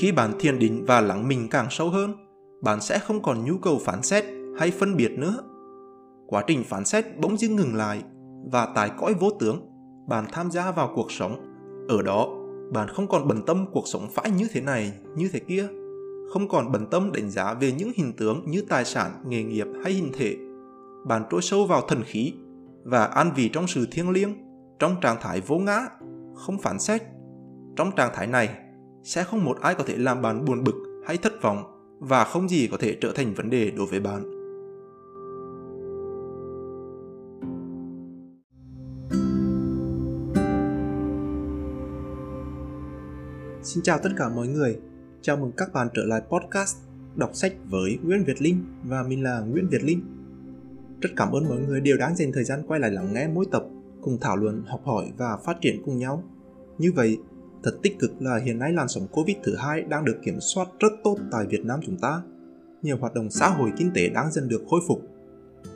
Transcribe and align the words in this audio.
Khi 0.00 0.12
bạn 0.12 0.32
thiền 0.38 0.58
định 0.58 0.84
và 0.86 1.00
lắng 1.00 1.28
mình 1.28 1.48
càng 1.50 1.66
sâu 1.70 1.90
hơn, 1.90 2.14
bạn 2.62 2.80
sẽ 2.80 2.98
không 2.98 3.22
còn 3.22 3.44
nhu 3.44 3.58
cầu 3.58 3.78
phán 3.84 4.02
xét 4.02 4.24
hay 4.58 4.70
phân 4.70 4.96
biệt 4.96 5.10
nữa. 5.18 5.36
Quá 6.26 6.44
trình 6.46 6.64
phán 6.64 6.84
xét 6.84 7.04
bỗng 7.20 7.36
dưng 7.36 7.56
ngừng 7.56 7.74
lại 7.74 8.02
và 8.52 8.68
tại 8.74 8.90
cõi 8.98 9.14
vô 9.14 9.30
tướng, 9.40 9.60
bạn 10.08 10.24
tham 10.32 10.50
gia 10.50 10.70
vào 10.70 10.92
cuộc 10.94 11.12
sống. 11.12 11.54
Ở 11.88 12.02
đó, 12.02 12.28
bạn 12.72 12.88
không 12.88 13.08
còn 13.08 13.28
bận 13.28 13.42
tâm 13.46 13.66
cuộc 13.72 13.88
sống 13.88 14.08
phải 14.10 14.30
như 14.30 14.48
thế 14.52 14.60
này, 14.60 14.92
như 15.16 15.28
thế 15.32 15.38
kia, 15.38 15.66
không 16.32 16.48
còn 16.48 16.72
bận 16.72 16.86
tâm 16.90 17.12
đánh 17.12 17.30
giá 17.30 17.54
về 17.54 17.72
những 17.72 17.90
hình 17.94 18.12
tướng 18.12 18.44
như 18.46 18.62
tài 18.68 18.84
sản, 18.84 19.10
nghề 19.28 19.42
nghiệp 19.42 19.66
hay 19.84 19.92
hình 19.92 20.12
thể. 20.18 20.36
Bạn 21.06 21.22
trôi 21.30 21.42
sâu 21.42 21.66
vào 21.66 21.80
thần 21.88 22.02
khí 22.04 22.32
và 22.84 23.04
an 23.04 23.30
vị 23.36 23.48
trong 23.48 23.66
sự 23.66 23.86
thiêng 23.90 24.10
liêng, 24.10 24.34
trong 24.78 24.96
trạng 25.00 25.16
thái 25.20 25.40
vô 25.40 25.58
ngã, 25.58 25.80
không 26.34 26.58
phản 26.58 26.78
xét. 26.78 27.02
Trong 27.76 27.90
trạng 27.96 28.10
thái 28.14 28.26
này, 28.26 28.48
sẽ 29.02 29.24
không 29.24 29.44
một 29.44 29.58
ai 29.60 29.74
có 29.74 29.84
thể 29.86 29.96
làm 29.96 30.22
bạn 30.22 30.44
buồn 30.44 30.64
bực 30.64 30.74
hay 31.06 31.16
thất 31.16 31.42
vọng 31.42 31.64
và 32.00 32.24
không 32.24 32.48
gì 32.48 32.68
có 32.70 32.76
thể 32.76 32.96
trở 33.00 33.12
thành 33.14 33.34
vấn 33.34 33.50
đề 33.50 33.70
đối 33.70 33.86
với 33.86 34.00
bạn. 34.00 34.38
Xin 43.62 43.82
chào 43.82 43.98
tất 44.02 44.10
cả 44.16 44.28
mọi 44.28 44.48
người. 44.48 44.78
Chào 45.20 45.36
mừng 45.36 45.52
các 45.56 45.72
bạn 45.72 45.88
trở 45.94 46.02
lại 46.04 46.22
podcast 46.28 46.76
Đọc 47.16 47.30
sách 47.34 47.52
với 47.70 47.98
Nguyễn 48.02 48.24
Việt 48.24 48.42
Linh 48.42 48.64
và 48.84 49.02
mình 49.02 49.22
là 49.22 49.40
Nguyễn 49.40 49.68
Việt 49.70 49.82
Linh. 49.82 50.00
Rất 51.00 51.10
cảm 51.16 51.32
ơn 51.32 51.44
mọi 51.48 51.58
người 51.58 51.80
đều 51.80 51.96
đang 51.96 52.16
dành 52.16 52.32
thời 52.32 52.44
gian 52.44 52.62
quay 52.66 52.80
lại 52.80 52.90
lắng 52.90 53.12
nghe 53.12 53.28
mỗi 53.28 53.46
tập 53.50 53.64
cùng 54.02 54.18
thảo 54.20 54.36
luận, 54.36 54.62
học 54.66 54.80
hỏi 54.84 55.12
và 55.16 55.36
phát 55.44 55.56
triển 55.60 55.82
cùng 55.84 55.98
nhau. 55.98 56.24
Như 56.78 56.92
vậy, 56.92 57.18
thật 57.62 57.78
tích 57.82 57.98
cực 57.98 58.22
là 58.22 58.40
hiện 58.44 58.58
nay 58.58 58.72
làn 58.72 58.88
sóng 58.88 59.06
Covid 59.12 59.36
thứ 59.44 59.56
hai 59.56 59.82
đang 59.82 60.04
được 60.04 60.16
kiểm 60.24 60.40
soát 60.40 60.68
rất 60.80 60.92
tốt 61.04 61.16
tại 61.32 61.46
Việt 61.46 61.64
Nam 61.64 61.80
chúng 61.86 61.96
ta. 61.96 62.22
Nhiều 62.82 62.96
hoạt 62.96 63.14
động 63.14 63.30
xã 63.30 63.48
hội 63.48 63.70
kinh 63.76 63.90
tế 63.94 64.08
đang 64.08 64.32
dần 64.32 64.48
được 64.48 64.62
khôi 64.68 64.80
phục. 64.88 65.02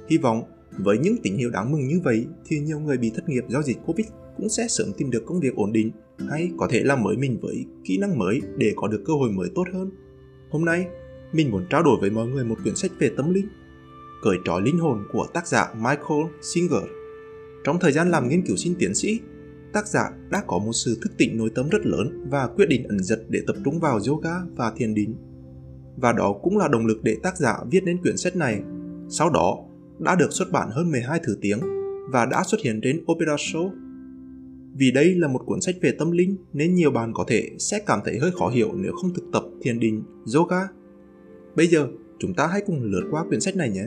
Hy 0.09 0.19
vọng 0.19 0.43
với 0.79 0.99
những 0.99 1.17
tín 1.23 1.37
hiệu 1.37 1.51
đáng 1.51 1.73
mừng 1.73 1.89
như 1.89 2.01
vậy 2.05 2.27
thì 2.45 2.61
nhiều 2.61 2.81
người 2.81 2.99
bị 2.99 3.11
thất 3.11 3.29
nghiệp 3.29 3.45
do 3.49 3.63
dịch 3.63 3.79
Covid 3.87 4.07
cũng 4.37 4.49
sẽ 4.49 4.69
sớm 4.69 4.93
tìm 4.99 5.11
được 5.11 5.23
công 5.27 5.41
việc 5.41 5.55
ổn 5.55 5.73
định 5.73 5.91
hay 6.31 6.51
có 6.59 6.67
thể 6.71 6.83
làm 6.85 7.03
mới 7.03 7.17
mình 7.17 7.39
với 7.43 7.67
kỹ 7.85 7.99
năng 7.99 8.19
mới 8.19 8.41
để 8.57 8.73
có 8.77 8.89
được 8.89 9.03
cơ 9.07 9.13
hội 9.13 9.31
mới 9.31 9.49
tốt 9.55 9.65
hơn. 9.73 9.91
Hôm 10.51 10.65
nay, 10.65 10.87
mình 11.33 11.51
muốn 11.51 11.67
trao 11.71 11.83
đổi 11.83 11.97
với 12.01 12.11
mọi 12.11 12.27
người 12.27 12.45
một 12.45 12.57
quyển 12.63 12.77
sách 12.77 12.91
về 12.99 13.11
tâm 13.17 13.35
linh, 13.35 13.47
Cởi 14.23 14.37
trói 14.45 14.63
linh 14.63 14.79
hồn 14.79 15.05
của 15.13 15.27
tác 15.35 15.47
giả 15.47 15.75
Michael 15.75 16.23
Singer. 16.43 16.83
Trong 17.65 17.79
thời 17.81 17.93
gian 17.93 18.11
làm 18.11 18.29
nghiên 18.29 18.47
cứu 18.47 18.57
sinh 18.57 18.75
tiến 18.79 18.95
sĩ, 18.95 19.21
tác 19.73 19.89
giả 19.89 20.11
đã 20.31 20.43
có 20.47 20.59
một 20.59 20.73
sự 20.73 20.99
thức 21.03 21.13
tỉnh 21.19 21.39
nội 21.39 21.51
tâm 21.55 21.69
rất 21.69 21.87
lớn 21.87 22.29
và 22.31 22.47
quyết 22.47 22.69
định 22.69 22.85
ẩn 22.89 22.99
giật 23.03 23.21
để 23.29 23.41
tập 23.47 23.57
trung 23.65 23.81
vào 23.81 23.99
yoga 24.09 24.35
và 24.57 24.73
thiền 24.77 24.95
định. 24.95 25.15
Và 25.97 26.13
đó 26.13 26.33
cũng 26.43 26.59
là 26.59 26.69
động 26.69 26.87
lực 26.87 27.03
để 27.03 27.17
tác 27.23 27.37
giả 27.37 27.59
viết 27.71 27.85
nên 27.85 28.03
quyển 28.03 28.17
sách 28.17 28.37
này. 28.37 28.63
Sau 29.09 29.31
đó, 29.31 29.59
đã 29.99 30.15
được 30.15 30.33
xuất 30.33 30.53
bản 30.53 30.71
hơn 30.71 30.91
12 30.91 31.21
thứ 31.25 31.37
tiếng 31.41 31.61
và 32.11 32.27
đã 32.27 32.43
xuất 32.47 32.61
hiện 32.61 32.81
trên 32.83 33.05
Opera 33.13 33.35
Show 33.35 33.71
vì 34.75 34.91
đây 34.91 35.15
là 35.15 35.29
một 35.29 35.43
cuốn 35.47 35.61
sách 35.61 35.75
về 35.81 35.93
tâm 35.99 36.11
linh 36.11 36.37
nên 36.53 36.75
nhiều 36.75 36.91
bạn 36.91 37.13
có 37.15 37.25
thể 37.29 37.51
sẽ 37.59 37.79
cảm 37.87 38.01
thấy 38.05 38.19
hơi 38.19 38.31
khó 38.31 38.49
hiểu 38.49 38.73
nếu 38.75 38.93
không 38.93 39.15
thực 39.15 39.25
tập 39.33 39.45
thiền 39.63 39.81
định, 39.81 40.03
yoga. 40.35 40.69
Bây 41.57 41.67
giờ, 41.67 41.89
chúng 42.19 42.35
ta 42.35 42.47
hãy 42.47 42.63
cùng 42.67 42.83
lướt 42.83 43.09
qua 43.11 43.25
quyển 43.29 43.41
sách 43.41 43.57
này 43.57 43.71
nhé. 43.71 43.85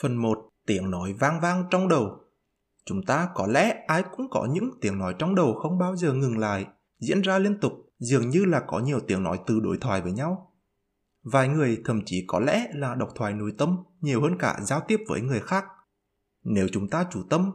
Phần 0.00 0.16
1. 0.16 0.38
Tiếng 0.66 0.90
nói 0.90 1.12
vang 1.12 1.40
vang 1.40 1.64
trong 1.70 1.88
đầu 1.88 2.18
Chúng 2.84 3.02
ta 3.02 3.28
có 3.34 3.46
lẽ 3.46 3.84
ai 3.86 4.02
cũng 4.16 4.30
có 4.30 4.48
những 4.50 4.70
tiếng 4.80 4.98
nói 4.98 5.14
trong 5.18 5.34
đầu 5.34 5.54
không 5.54 5.78
bao 5.78 5.96
giờ 5.96 6.12
ngừng 6.12 6.38
lại, 6.38 6.66
diễn 6.98 7.20
ra 7.20 7.38
liên 7.38 7.60
tục 7.60 7.72
dường 7.98 8.28
như 8.28 8.44
là 8.44 8.60
có 8.66 8.78
nhiều 8.78 9.00
tiếng 9.00 9.22
nói 9.22 9.40
từ 9.46 9.60
đối 9.60 9.78
thoại 9.78 10.00
với 10.00 10.12
nhau. 10.12 10.52
Vài 11.22 11.48
người 11.48 11.82
thậm 11.84 12.00
chí 12.06 12.24
có 12.26 12.40
lẽ 12.40 12.66
là 12.74 12.94
độc 12.94 13.08
thoại 13.14 13.32
nội 13.32 13.52
tâm 13.58 13.76
nhiều 14.00 14.22
hơn 14.22 14.38
cả 14.38 14.58
giao 14.62 14.80
tiếp 14.88 15.00
với 15.08 15.20
người 15.20 15.40
khác. 15.40 15.64
Nếu 16.44 16.68
chúng 16.72 16.88
ta 16.88 17.06
chủ 17.12 17.22
tâm, 17.30 17.50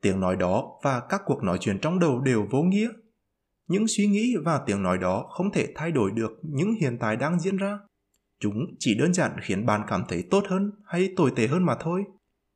tiếng 0.00 0.20
nói 0.20 0.36
đó 0.36 0.80
và 0.82 1.00
các 1.00 1.22
cuộc 1.24 1.42
nói 1.42 1.58
chuyện 1.60 1.78
trong 1.82 1.98
đầu 1.98 2.20
đều 2.20 2.46
vô 2.50 2.62
nghĩa. 2.62 2.88
Những 3.66 3.84
suy 3.88 4.06
nghĩ 4.06 4.34
và 4.44 4.62
tiếng 4.66 4.82
nói 4.82 4.98
đó 4.98 5.26
không 5.30 5.52
thể 5.52 5.72
thay 5.74 5.92
đổi 5.92 6.10
được 6.10 6.30
những 6.42 6.74
hiện 6.80 6.98
tại 7.00 7.16
đang 7.16 7.40
diễn 7.40 7.56
ra. 7.56 7.78
Chúng 8.42 8.66
chỉ 8.78 8.94
đơn 8.94 9.14
giản 9.14 9.32
khiến 9.42 9.66
bạn 9.66 9.82
cảm 9.88 10.04
thấy 10.08 10.24
tốt 10.30 10.44
hơn 10.48 10.70
hay 10.84 11.12
tồi 11.16 11.32
tệ 11.36 11.46
hơn 11.46 11.66
mà 11.66 11.74
thôi. 11.80 12.04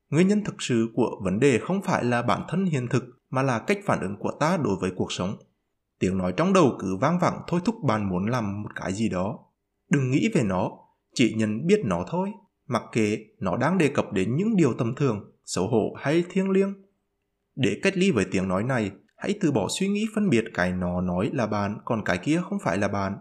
Nguyên 0.09 0.27
nhân 0.27 0.43
thực 0.43 0.55
sự 0.59 0.87
của 0.93 1.21
vấn 1.23 1.39
đề 1.39 1.59
không 1.59 1.81
phải 1.81 2.03
là 2.03 2.21
bản 2.21 2.41
thân 2.49 2.65
hiện 2.65 2.87
thực, 2.87 3.03
mà 3.29 3.41
là 3.41 3.59
cách 3.59 3.79
phản 3.85 3.99
ứng 3.99 4.15
của 4.19 4.31
ta 4.39 4.57
đối 4.63 4.75
với 4.81 4.91
cuộc 4.95 5.11
sống. 5.11 5.35
Tiếng 5.99 6.17
nói 6.17 6.33
trong 6.37 6.53
đầu 6.53 6.77
cứ 6.79 6.95
vang 6.95 7.19
vẳng 7.19 7.41
thôi 7.47 7.61
thúc 7.65 7.75
bạn 7.83 8.09
muốn 8.09 8.25
làm 8.25 8.61
một 8.63 8.69
cái 8.75 8.93
gì 8.93 9.09
đó. 9.09 9.39
Đừng 9.91 10.11
nghĩ 10.11 10.29
về 10.33 10.43
nó, 10.43 10.71
chỉ 11.15 11.33
nhận 11.37 11.67
biết 11.67 11.79
nó 11.85 12.05
thôi, 12.07 12.31
mặc 12.67 12.83
kệ 12.91 13.17
nó 13.39 13.57
đang 13.57 13.77
đề 13.77 13.87
cập 13.87 14.13
đến 14.13 14.35
những 14.35 14.55
điều 14.55 14.73
tầm 14.73 14.95
thường, 14.95 15.31
xấu 15.45 15.67
hổ 15.67 15.93
hay 15.97 16.23
thiêng 16.29 16.49
liêng. 16.49 16.73
Để 17.55 17.79
cách 17.83 17.97
ly 17.97 18.11
với 18.11 18.25
tiếng 18.31 18.47
nói 18.47 18.63
này, 18.63 18.91
hãy 19.17 19.37
từ 19.41 19.51
bỏ 19.51 19.67
suy 19.79 19.87
nghĩ 19.87 20.05
phân 20.15 20.29
biệt 20.29 20.45
cái 20.53 20.71
nó 20.71 21.01
nói 21.01 21.29
là 21.33 21.47
bạn 21.47 21.77
còn 21.85 22.03
cái 22.05 22.17
kia 22.17 22.41
không 22.49 22.59
phải 22.63 22.77
là 22.77 22.87
bạn 22.87 23.13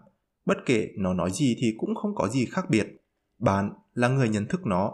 bất 0.46 0.56
kể 0.66 0.88
nó 0.98 1.14
nói 1.14 1.30
gì 1.30 1.56
thì 1.60 1.74
cũng 1.78 1.94
không 1.94 2.14
có 2.14 2.28
gì 2.28 2.46
khác 2.46 2.70
biệt 2.70 2.86
bạn 3.38 3.72
là 3.94 4.08
người 4.08 4.28
nhận 4.28 4.46
thức 4.46 4.66
nó 4.66 4.92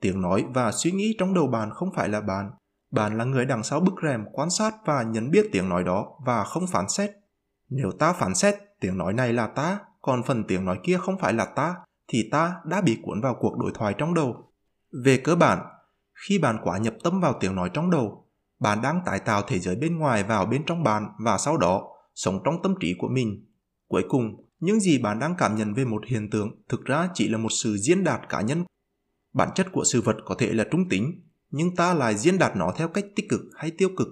tiếng 0.00 0.20
nói 0.20 0.44
và 0.54 0.72
suy 0.72 0.92
nghĩ 0.92 1.16
trong 1.18 1.34
đầu 1.34 1.46
bạn 1.46 1.70
không 1.70 1.92
phải 1.94 2.08
là 2.08 2.20
bạn 2.20 2.50
bạn 2.90 3.18
là 3.18 3.24
người 3.24 3.46
đằng 3.46 3.62
sau 3.62 3.80
bức 3.80 3.94
rèm 4.02 4.24
quan 4.32 4.50
sát 4.50 4.74
và 4.84 5.02
nhận 5.02 5.30
biết 5.30 5.46
tiếng 5.52 5.68
nói 5.68 5.84
đó 5.84 6.06
và 6.26 6.44
không 6.44 6.66
phán 6.66 6.88
xét 6.88 7.10
nếu 7.74 7.90
ta 7.98 8.12
phán 8.12 8.34
xét 8.34 8.54
tiếng 8.80 8.98
nói 8.98 9.12
này 9.12 9.32
là 9.32 9.46
ta, 9.46 9.78
còn 10.02 10.22
phần 10.22 10.44
tiếng 10.48 10.64
nói 10.64 10.78
kia 10.82 10.96
không 10.96 11.18
phải 11.18 11.32
là 11.32 11.44
ta, 11.44 11.74
thì 12.08 12.28
ta 12.30 12.54
đã 12.64 12.80
bị 12.80 12.98
cuốn 13.02 13.20
vào 13.20 13.36
cuộc 13.40 13.58
đối 13.58 13.70
thoại 13.74 13.94
trong 13.98 14.14
đầu. 14.14 14.52
Về 15.04 15.16
cơ 15.24 15.36
bản, 15.36 15.58
khi 16.26 16.38
bạn 16.38 16.58
quá 16.64 16.78
nhập 16.78 16.94
tâm 17.04 17.20
vào 17.20 17.34
tiếng 17.40 17.54
nói 17.54 17.70
trong 17.74 17.90
đầu, 17.90 18.28
bạn 18.60 18.82
đang 18.82 19.00
tái 19.06 19.20
tạo 19.20 19.42
thế 19.46 19.58
giới 19.58 19.76
bên 19.76 19.98
ngoài 19.98 20.24
vào 20.24 20.46
bên 20.46 20.64
trong 20.66 20.82
bạn 20.82 21.08
và 21.24 21.38
sau 21.38 21.56
đó 21.56 21.88
sống 22.14 22.40
trong 22.44 22.62
tâm 22.62 22.74
trí 22.80 22.94
của 22.98 23.08
mình. 23.08 23.46
Cuối 23.88 24.04
cùng, 24.08 24.46
những 24.62 24.80
gì 24.80 24.98
bạn 24.98 25.18
đang 25.18 25.34
cảm 25.38 25.56
nhận 25.56 25.74
về 25.74 25.84
một 25.84 26.02
hiện 26.06 26.30
tượng 26.30 26.62
thực 26.68 26.84
ra 26.84 27.08
chỉ 27.14 27.28
là 27.28 27.38
một 27.38 27.52
sự 27.52 27.76
diễn 27.76 28.04
đạt 28.04 28.20
cá 28.28 28.40
nhân. 28.40 28.64
Bản 29.34 29.48
chất 29.54 29.66
của 29.72 29.84
sự 29.84 30.00
vật 30.00 30.16
có 30.24 30.34
thể 30.38 30.52
là 30.52 30.64
trung 30.70 30.88
tính, 30.88 31.22
nhưng 31.50 31.76
ta 31.76 31.94
lại 31.94 32.16
diễn 32.16 32.38
đạt 32.38 32.56
nó 32.56 32.72
theo 32.76 32.88
cách 32.88 33.04
tích 33.16 33.28
cực 33.28 33.40
hay 33.54 33.70
tiêu 33.70 33.88
cực. 33.96 34.08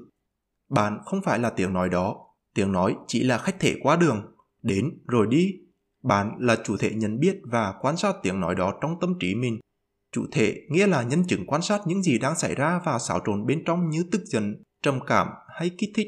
Bạn 0.71 0.99
không 1.05 1.22
phải 1.22 1.39
là 1.39 1.50
tiếng 1.50 1.72
nói 1.72 1.89
đó, 1.89 2.31
Tiếng 2.55 2.72
nói 2.72 2.97
chỉ 3.06 3.22
là 3.22 3.39
khách 3.39 3.60
thể 3.60 3.77
qua 3.83 3.97
đường, 3.97 4.34
đến 4.62 4.99
rồi 5.06 5.27
đi. 5.31 5.53
Bạn 6.03 6.33
là 6.39 6.56
chủ 6.65 6.77
thể 6.77 6.91
nhận 6.94 7.21
biết 7.21 7.41
và 7.44 7.75
quan 7.81 7.97
sát 7.97 8.16
tiếng 8.22 8.41
nói 8.41 8.55
đó 8.55 8.78
trong 8.81 9.00
tâm 9.00 9.15
trí 9.21 9.34
mình. 9.34 9.60
Chủ 10.12 10.27
thể 10.33 10.66
nghĩa 10.69 10.87
là 10.87 11.03
nhân 11.03 11.25
chứng 11.27 11.47
quan 11.47 11.62
sát 11.62 11.81
những 11.87 12.03
gì 12.03 12.19
đang 12.19 12.39
xảy 12.39 12.55
ra 12.55 12.81
và 12.84 12.99
xáo 12.99 13.21
trộn 13.27 13.47
bên 13.47 13.65
trong 13.66 13.91
như 13.91 14.05
tức 14.12 14.22
giận, 14.25 14.62
trầm 14.83 14.99
cảm 15.06 15.28
hay 15.59 15.71
kích 15.78 15.91
thích. 15.94 16.06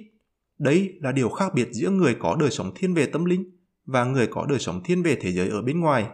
Đây 0.59 0.95
là 1.01 1.13
điều 1.13 1.29
khác 1.29 1.55
biệt 1.55 1.69
giữa 1.73 1.91
người 1.91 2.17
có 2.21 2.37
đời 2.41 2.51
sống 2.51 2.73
thiên 2.75 2.95
về 2.95 3.07
tâm 3.07 3.25
linh 3.25 3.62
và 3.87 4.05
người 4.05 4.27
có 4.27 4.47
đời 4.49 4.59
sống 4.59 4.83
thiên 4.85 5.03
về 5.03 5.19
thế 5.21 5.33
giới 5.33 5.49
ở 5.49 5.63
bên 5.63 5.81
ngoài. 5.81 6.07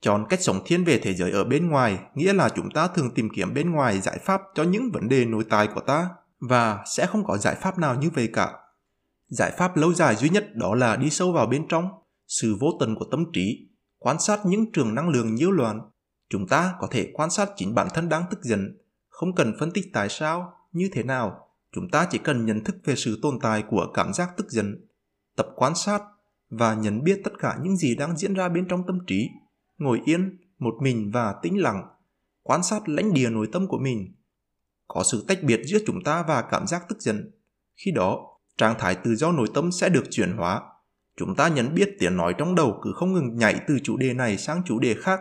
Chọn 0.00 0.26
cách 0.28 0.40
sống 0.42 0.60
thiên 0.64 0.84
về 0.84 0.98
thế 0.98 1.14
giới 1.14 1.30
ở 1.30 1.44
bên 1.44 1.68
ngoài 1.68 1.98
nghĩa 2.14 2.32
là 2.32 2.48
chúng 2.48 2.70
ta 2.70 2.88
thường 2.88 3.10
tìm 3.14 3.28
kiếm 3.34 3.54
bên 3.54 3.70
ngoài 3.70 4.00
giải 4.00 4.18
pháp 4.24 4.42
cho 4.54 4.62
những 4.62 4.90
vấn 4.92 5.08
đề 5.08 5.24
nội 5.24 5.44
tại 5.50 5.68
của 5.74 5.80
ta 5.80 6.08
và 6.40 6.84
sẽ 6.86 7.06
không 7.06 7.24
có 7.24 7.38
giải 7.38 7.54
pháp 7.54 7.78
nào 7.78 7.94
như 7.94 8.10
vậy 8.14 8.28
cả 8.32 8.52
Giải 9.28 9.52
pháp 9.58 9.76
lâu 9.76 9.94
dài 9.94 10.16
duy 10.16 10.28
nhất 10.28 10.54
đó 10.54 10.74
là 10.74 10.96
đi 10.96 11.10
sâu 11.10 11.32
vào 11.32 11.46
bên 11.46 11.68
trong, 11.68 11.88
sự 12.26 12.56
vô 12.60 12.68
tận 12.80 12.94
của 12.94 13.04
tâm 13.10 13.24
trí, 13.32 13.68
quan 13.98 14.20
sát 14.20 14.46
những 14.46 14.72
trường 14.72 14.94
năng 14.94 15.08
lượng 15.08 15.34
nhiễu 15.34 15.50
loạn. 15.50 15.80
Chúng 16.30 16.48
ta 16.48 16.74
có 16.80 16.88
thể 16.90 17.10
quan 17.14 17.30
sát 17.30 17.50
chính 17.56 17.74
bản 17.74 17.88
thân 17.94 18.08
đang 18.08 18.24
tức 18.30 18.42
giận, 18.42 18.78
không 19.08 19.34
cần 19.34 19.54
phân 19.60 19.70
tích 19.70 19.84
tại 19.92 20.08
sao, 20.08 20.52
như 20.72 20.88
thế 20.92 21.02
nào. 21.02 21.48
Chúng 21.72 21.90
ta 21.90 22.06
chỉ 22.10 22.18
cần 22.18 22.46
nhận 22.46 22.64
thức 22.64 22.76
về 22.84 22.94
sự 22.96 23.18
tồn 23.22 23.38
tại 23.42 23.64
của 23.70 23.86
cảm 23.94 24.12
giác 24.12 24.30
tức 24.36 24.50
giận, 24.50 24.88
tập 25.36 25.46
quan 25.56 25.74
sát 25.74 26.02
và 26.56 26.74
nhận 26.74 27.04
biết 27.04 27.20
tất 27.24 27.32
cả 27.38 27.58
những 27.62 27.76
gì 27.76 27.96
đang 27.96 28.16
diễn 28.16 28.34
ra 28.34 28.48
bên 28.48 28.68
trong 28.68 28.86
tâm 28.86 28.98
trí. 29.06 29.30
Ngồi 29.78 30.00
yên, 30.04 30.38
một 30.58 30.74
mình 30.80 31.10
và 31.14 31.34
tĩnh 31.42 31.60
lặng, 31.60 31.82
quan 32.42 32.62
sát 32.62 32.88
lãnh 32.88 33.14
địa 33.14 33.30
nội 33.30 33.48
tâm 33.52 33.66
của 33.66 33.78
mình. 33.78 34.14
Có 34.88 35.02
sự 35.02 35.24
tách 35.28 35.42
biệt 35.42 35.60
giữa 35.64 35.78
chúng 35.86 36.02
ta 36.04 36.24
và 36.28 36.42
cảm 36.42 36.66
giác 36.66 36.88
tức 36.88 37.00
giận. 37.00 37.30
Khi 37.76 37.90
đó, 37.90 38.20
trạng 38.58 38.74
thái 38.78 38.94
tự 38.94 39.14
do 39.14 39.32
nội 39.32 39.46
tâm 39.54 39.72
sẽ 39.72 39.88
được 39.88 40.04
chuyển 40.10 40.36
hóa. 40.36 40.62
Chúng 41.16 41.34
ta 41.34 41.48
nhận 41.48 41.74
biết 41.74 41.96
tiếng 41.98 42.16
nói 42.16 42.34
trong 42.38 42.54
đầu 42.54 42.80
cứ 42.82 42.92
không 42.92 43.12
ngừng 43.12 43.36
nhảy 43.36 43.60
từ 43.68 43.78
chủ 43.82 43.96
đề 43.96 44.14
này 44.14 44.38
sang 44.38 44.62
chủ 44.66 44.78
đề 44.78 44.94
khác. 44.94 45.20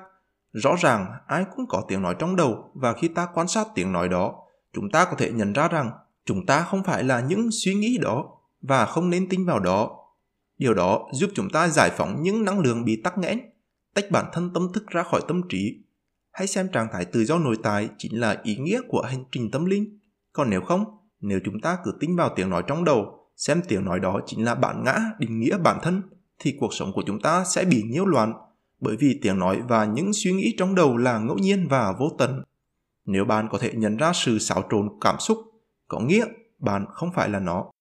Rõ 0.52 0.76
ràng 0.80 1.06
ai 1.28 1.46
cũng 1.56 1.66
có 1.68 1.84
tiếng 1.88 2.02
nói 2.02 2.16
trong 2.20 2.36
đầu 2.36 2.72
và 2.74 2.94
khi 2.94 3.08
ta 3.08 3.28
quan 3.34 3.48
sát 3.48 3.68
tiếng 3.76 3.92
nói 3.92 4.10
đó, 4.10 4.36
chúng 4.74 4.92
ta 4.92 5.06
có 5.06 5.16
thể 5.18 5.32
nhận 5.32 5.54
ra 5.54 5.68
rằng 5.68 5.92
chúng 6.26 6.46
ta 6.46 6.62
không 6.64 6.84
phải 6.84 7.04
là 7.04 7.20
những 7.20 7.50
suy 7.52 7.74
nghĩ 7.74 7.98
đó 8.02 8.26
và 8.62 8.86
không 8.86 9.10
nên 9.10 9.30
tin 9.30 9.46
vào 9.46 9.60
đó. 9.60 10.03
Điều 10.58 10.74
đó 10.74 11.10
giúp 11.14 11.30
chúng 11.36 11.50
ta 11.50 11.68
giải 11.68 11.92
phóng 11.98 12.24
những 12.24 12.46
năng 12.46 12.60
lượng 12.60 12.86
bị 12.86 13.02
tắc 13.04 13.18
nghẽn, 13.18 13.40
tách 13.94 14.12
bản 14.12 14.26
thân 14.34 14.54
tâm 14.54 14.68
thức 14.74 14.88
ra 14.88 15.04
khỏi 15.04 15.22
tâm 15.28 15.42
trí. 15.50 15.84
hãy 16.32 16.48
xem 16.48 16.68
trạng 16.74 16.88
thái 16.94 17.06
tự 17.06 17.26
do 17.26 17.38
nội 17.38 17.58
tại 17.64 17.90
chính 17.98 18.20
là 18.20 18.42
ý 18.44 18.58
nghĩa 18.58 18.82
của 18.88 19.02
hành 19.02 19.24
trình 19.32 19.52
tâm 19.52 19.66
linh. 19.66 20.00
Còn 20.34 20.50
nếu 20.50 20.62
không, 20.62 20.86
nếu 21.20 21.40
chúng 21.46 21.62
ta 21.62 21.78
cứ 21.84 21.92
tin 22.00 22.16
vào 22.16 22.34
tiếng 22.36 22.50
nói 22.50 22.64
trong 22.68 22.84
đầu, 22.84 23.30
xem 23.36 23.62
tiếng 23.68 23.86
nói 23.86 24.00
đó 24.00 24.20
chính 24.26 24.46
là 24.46 24.56
bản 24.56 24.84
ngã, 24.84 25.00
định 25.20 25.40
nghĩa 25.40 25.58
bản 25.58 25.80
thân, 25.84 26.02
thì 26.40 26.58
cuộc 26.60 26.74
sống 26.74 26.92
của 26.94 27.04
chúng 27.06 27.22
ta 27.22 27.44
sẽ 27.46 27.66
bị 27.66 27.84
nhiễu 27.84 28.06
loạn, 28.06 28.34
bởi 28.80 28.96
vì 29.00 29.20
tiếng 29.22 29.40
nói 29.40 29.62
và 29.68 29.86
những 29.86 30.12
suy 30.14 30.32
nghĩ 30.32 30.56
trong 30.58 30.76
đầu 30.76 30.98
là 30.98 31.20
ngẫu 31.20 31.38
nhiên 31.38 31.68
và 31.70 31.94
vô 32.00 32.10
tận. 32.18 32.44
Nếu 33.06 33.26
bạn 33.26 33.48
có 33.52 33.58
thể 33.58 33.72
nhận 33.74 33.98
ra 33.98 34.12
sự 34.14 34.40
xáo 34.40 34.64
trộn 34.72 34.90
cảm 35.02 35.16
xúc, 35.20 35.38
có 35.88 36.00
nghĩa 36.00 36.26
bạn 36.60 36.86
không 36.90 37.12
phải 37.14 37.30
là 37.30 37.40
nó. 37.40 37.72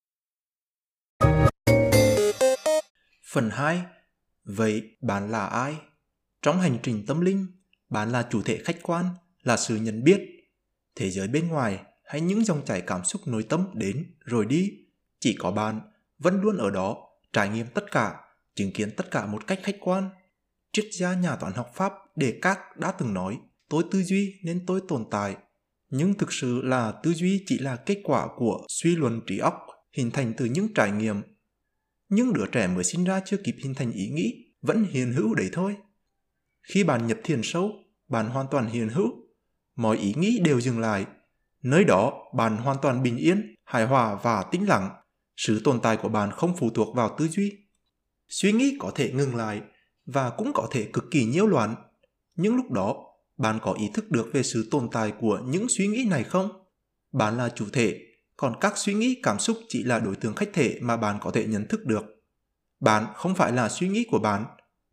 Phần 3.32 3.50
2. 3.50 3.82
Vậy 4.44 4.96
bạn 5.00 5.30
là 5.30 5.46
ai? 5.46 5.76
Trong 6.42 6.60
hành 6.60 6.78
trình 6.82 7.06
tâm 7.06 7.20
linh, 7.20 7.46
bạn 7.88 8.12
là 8.12 8.28
chủ 8.30 8.42
thể 8.42 8.58
khách 8.64 8.76
quan, 8.82 9.04
là 9.42 9.56
sự 9.56 9.76
nhận 9.76 10.04
biết. 10.04 10.20
Thế 10.96 11.10
giới 11.10 11.28
bên 11.28 11.48
ngoài 11.48 11.80
hay 12.04 12.20
những 12.20 12.44
dòng 12.44 12.64
chảy 12.64 12.80
cảm 12.80 13.04
xúc 13.04 13.22
nội 13.26 13.42
tâm 13.42 13.66
đến 13.74 14.14
rồi 14.20 14.46
đi, 14.46 14.72
chỉ 15.20 15.36
có 15.38 15.50
bạn 15.50 15.80
vẫn 16.18 16.40
luôn 16.40 16.56
ở 16.56 16.70
đó, 16.70 17.08
trải 17.32 17.48
nghiệm 17.48 17.66
tất 17.66 17.90
cả, 17.90 18.20
chứng 18.54 18.72
kiến 18.72 18.90
tất 18.96 19.10
cả 19.10 19.26
một 19.26 19.46
cách 19.46 19.60
khách 19.62 19.76
quan. 19.80 20.10
Triết 20.72 20.84
gia 20.92 21.14
nhà 21.14 21.36
toán 21.36 21.52
học 21.52 21.70
Pháp 21.74 21.92
Đề 22.16 22.38
Các 22.42 22.58
đã 22.76 22.92
từng 22.92 23.14
nói, 23.14 23.38
tôi 23.68 23.84
tư 23.90 24.02
duy 24.02 24.34
nên 24.42 24.66
tôi 24.66 24.80
tồn 24.88 25.04
tại. 25.10 25.36
Nhưng 25.90 26.14
thực 26.14 26.32
sự 26.32 26.62
là 26.62 26.92
tư 27.02 27.12
duy 27.12 27.44
chỉ 27.46 27.58
là 27.58 27.76
kết 27.76 28.00
quả 28.04 28.28
của 28.36 28.66
suy 28.68 28.96
luận 28.96 29.20
trí 29.26 29.38
óc, 29.38 29.54
hình 29.92 30.10
thành 30.10 30.32
từ 30.36 30.44
những 30.44 30.74
trải 30.74 30.90
nghiệm. 30.90 31.22
Nhưng 32.14 32.32
đứa 32.32 32.46
trẻ 32.46 32.66
mới 32.66 32.84
sinh 32.84 33.04
ra 33.04 33.20
chưa 33.24 33.36
kịp 33.36 33.54
hình 33.58 33.74
thành 33.74 33.92
ý 33.92 34.08
nghĩ, 34.08 34.44
vẫn 34.62 34.84
hiền 34.90 35.12
hữu 35.12 35.34
đấy 35.34 35.50
thôi. 35.52 35.76
Khi 36.62 36.84
bạn 36.84 37.06
nhập 37.06 37.18
thiền 37.24 37.40
sâu, 37.44 37.72
bạn 38.08 38.26
hoàn 38.26 38.46
toàn 38.50 38.66
hiền 38.66 38.88
hữu. 38.88 39.10
Mọi 39.76 39.96
ý 39.96 40.14
nghĩ 40.16 40.40
đều 40.44 40.60
dừng 40.60 40.78
lại. 40.78 41.06
Nơi 41.62 41.84
đó, 41.84 42.12
bạn 42.34 42.56
hoàn 42.56 42.76
toàn 42.82 43.02
bình 43.02 43.16
yên, 43.16 43.54
hài 43.64 43.86
hòa 43.86 44.18
và 44.22 44.42
tĩnh 44.42 44.68
lặng. 44.68 44.90
Sự 45.36 45.60
tồn 45.64 45.80
tại 45.80 45.96
của 45.96 46.08
bạn 46.08 46.30
không 46.30 46.56
phụ 46.58 46.70
thuộc 46.70 46.96
vào 46.96 47.16
tư 47.18 47.28
duy. 47.28 47.52
Suy 48.28 48.52
nghĩ 48.52 48.76
có 48.80 48.92
thể 48.94 49.12
ngừng 49.12 49.36
lại 49.36 49.60
và 50.06 50.30
cũng 50.30 50.52
có 50.54 50.68
thể 50.70 50.88
cực 50.92 51.04
kỳ 51.10 51.24
nhiễu 51.24 51.46
loạn. 51.46 51.74
Nhưng 52.36 52.56
lúc 52.56 52.70
đó, 52.70 52.96
bạn 53.36 53.58
có 53.62 53.72
ý 53.72 53.90
thức 53.94 54.10
được 54.10 54.30
về 54.32 54.42
sự 54.42 54.68
tồn 54.70 54.88
tại 54.92 55.12
của 55.20 55.40
những 55.46 55.66
suy 55.68 55.86
nghĩ 55.86 56.06
này 56.10 56.24
không? 56.24 56.48
Bạn 57.12 57.36
là 57.36 57.48
chủ 57.48 57.66
thể, 57.72 58.11
còn 58.36 58.54
các 58.60 58.72
suy 58.76 58.94
nghĩ 58.94 59.20
cảm 59.22 59.38
xúc 59.38 59.58
chỉ 59.68 59.82
là 59.82 59.98
đối 59.98 60.16
tượng 60.16 60.34
khách 60.34 60.52
thể 60.52 60.78
mà 60.80 60.96
bạn 60.96 61.18
có 61.20 61.30
thể 61.30 61.46
nhận 61.46 61.68
thức 61.68 61.84
được. 61.84 62.04
Bạn 62.80 63.06
không 63.14 63.34
phải 63.34 63.52
là 63.52 63.68
suy 63.68 63.88
nghĩ 63.88 64.06
của 64.10 64.18
bạn, 64.18 64.44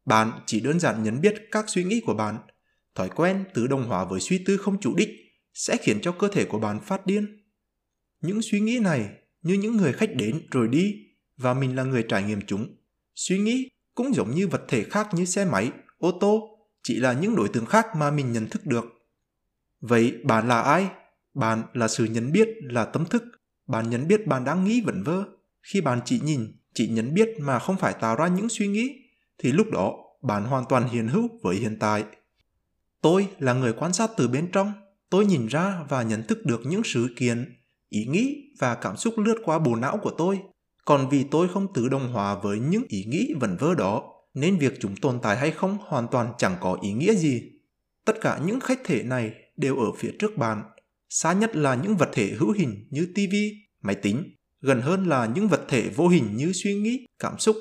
bạn 0.06 0.32
chỉ 0.46 0.60
đơn 0.60 0.80
giản 0.80 1.04
nhận 1.04 1.22
biết 1.22 1.36
các 1.52 1.66
suy 1.68 1.84
nghĩ 1.84 2.02
của 2.06 2.14
bạn. 2.14 2.38
Thói 2.96 3.10
quen 3.10 3.46
tự 3.54 3.68
đồng 3.68 3.88
hóa 3.88 4.06
với 4.06 4.20
suy 4.20 4.44
tư 4.46 4.58
không 4.58 4.80
chủ 4.80 4.96
đích 4.96 5.10
sẽ 5.54 5.78
khiến 5.78 6.02
cho 6.02 6.12
cơ 6.12 6.28
thể 6.28 6.46
của 6.46 6.60
bạn 6.60 6.80
phát 6.80 7.06
điên. 7.06 7.44
Những 8.22 8.42
suy 8.42 8.60
nghĩ 8.60 8.80
này 8.80 9.10
như 9.42 9.54
những 9.54 9.78
người 9.78 9.94
khách 9.94 10.16
đến 10.16 10.48
rồi 10.52 10.68
đi 10.68 10.96
và 11.38 11.54
mình 11.54 11.76
là 11.76 11.84
người 11.84 12.06
trải 12.10 12.24
nghiệm 12.24 12.42
chúng. 12.48 12.76
Suy 13.16 13.40
nghĩ 13.40 13.70
cũng 13.96 14.14
giống 14.14 14.32
như 14.32 14.48
vật 14.48 14.62
thể 14.68 14.84
khác 14.84 15.08
như 15.14 15.26
xe 15.26 15.46
máy, 15.46 15.72
ô 15.98 16.12
tô, 16.22 16.60
chỉ 16.84 16.96
là 16.96 17.14
những 17.14 17.36
đối 17.36 17.50
tượng 17.50 17.66
khác 17.66 17.86
mà 17.96 18.12
mình 18.12 18.34
nhận 18.34 18.48
thức 18.48 18.66
được. 18.66 18.86
Vậy 19.82 20.16
bạn 20.24 20.48
là 20.48 20.62
ai? 20.62 20.88
Bạn 21.34 21.64
là 21.74 21.88
sự 21.88 22.06
nhận 22.06 22.32
biết, 22.32 22.50
là 22.62 22.86
tâm 22.86 23.06
thức. 23.06 23.24
Bạn 23.68 23.90
nhận 23.90 24.08
biết 24.08 24.28
bạn 24.28 24.46
đang 24.46 24.64
nghĩ 24.64 24.82
vẩn 24.82 25.04
vơ. 25.04 25.24
Khi 25.62 25.82
bạn 25.82 26.00
chỉ 26.06 26.20
nhìn, 26.20 26.52
chỉ 26.74 26.88
nhận 26.88 27.14
biết 27.14 27.30
mà 27.40 27.60
không 27.60 27.78
phải 27.78 27.94
tạo 27.94 28.16
ra 28.16 28.28
những 28.28 28.50
suy 28.50 28.68
nghĩ, 28.68 28.96
thì 29.38 29.52
lúc 29.52 29.68
đó 29.72 29.94
bạn 30.22 30.46
hoàn 30.46 30.66
toàn 30.70 30.88
hiện 30.88 31.08
hữu 31.08 31.28
với 31.42 31.56
hiện 31.56 31.78
tại. 31.80 32.04
Tôi 33.02 33.28
là 33.40 33.54
người 33.54 33.74
quan 33.74 33.94
sát 33.94 34.12
từ 34.18 34.28
bên 34.28 34.52
trong, 34.52 34.72
tôi 35.10 35.26
nhìn 35.26 35.48
ra 35.48 35.84
và 35.90 36.04
nhận 36.04 36.24
thức 36.24 36.46
được 36.46 36.62
những 36.66 36.82
sự 36.86 37.08
kiện, 37.16 37.56
ý 37.90 38.06
nghĩ 38.06 38.52
và 38.60 38.76
cảm 38.76 38.98
xúc 38.98 39.14
lướt 39.18 39.36
qua 39.46 39.60
bộ 39.60 39.76
não 39.76 39.98
của 39.98 40.12
tôi. 40.18 40.40
Còn 40.86 41.10
vì 41.10 41.24
tôi 41.24 41.48
không 41.48 41.74
tự 41.74 41.90
đồng 41.90 42.12
hòa 42.14 42.36
với 42.36 42.60
những 42.60 42.84
ý 42.88 43.06
nghĩ 43.06 43.34
vẩn 43.40 43.58
vơ 43.58 43.76
đó, 43.76 44.04
nên 44.34 44.58
việc 44.58 44.74
chúng 44.80 44.96
tồn 44.96 45.20
tại 45.22 45.38
hay 45.38 45.52
không 45.52 45.78
hoàn 45.82 46.08
toàn 46.08 46.34
chẳng 46.38 46.56
có 46.62 46.78
ý 46.82 46.94
nghĩa 46.94 47.14
gì. 47.14 47.52
Tất 48.06 48.22
cả 48.22 48.40
những 48.46 48.60
khách 48.60 48.80
thể 48.84 49.04
này 49.04 49.34
đều 49.58 49.76
ở 49.76 49.92
phía 49.98 50.12
trước 50.20 50.38
bạn. 50.38 50.64
Xa 51.10 51.34
nhất 51.34 51.56
là 51.56 51.76
những 51.76 51.98
vật 51.98 52.10
thể 52.14 52.36
hữu 52.40 52.52
hình 52.52 52.88
như 52.90 53.08
TV, 53.16 53.36
máy 53.82 53.96
tính, 53.96 54.36
gần 54.62 54.82
hơn 54.82 55.04
là 55.04 55.26
những 55.26 55.48
vật 55.48 55.62
thể 55.68 55.90
vô 55.96 56.08
hình 56.08 56.36
như 56.36 56.52
suy 56.54 56.76
nghĩ, 56.76 57.06
cảm 57.20 57.40
xúc. 57.40 57.56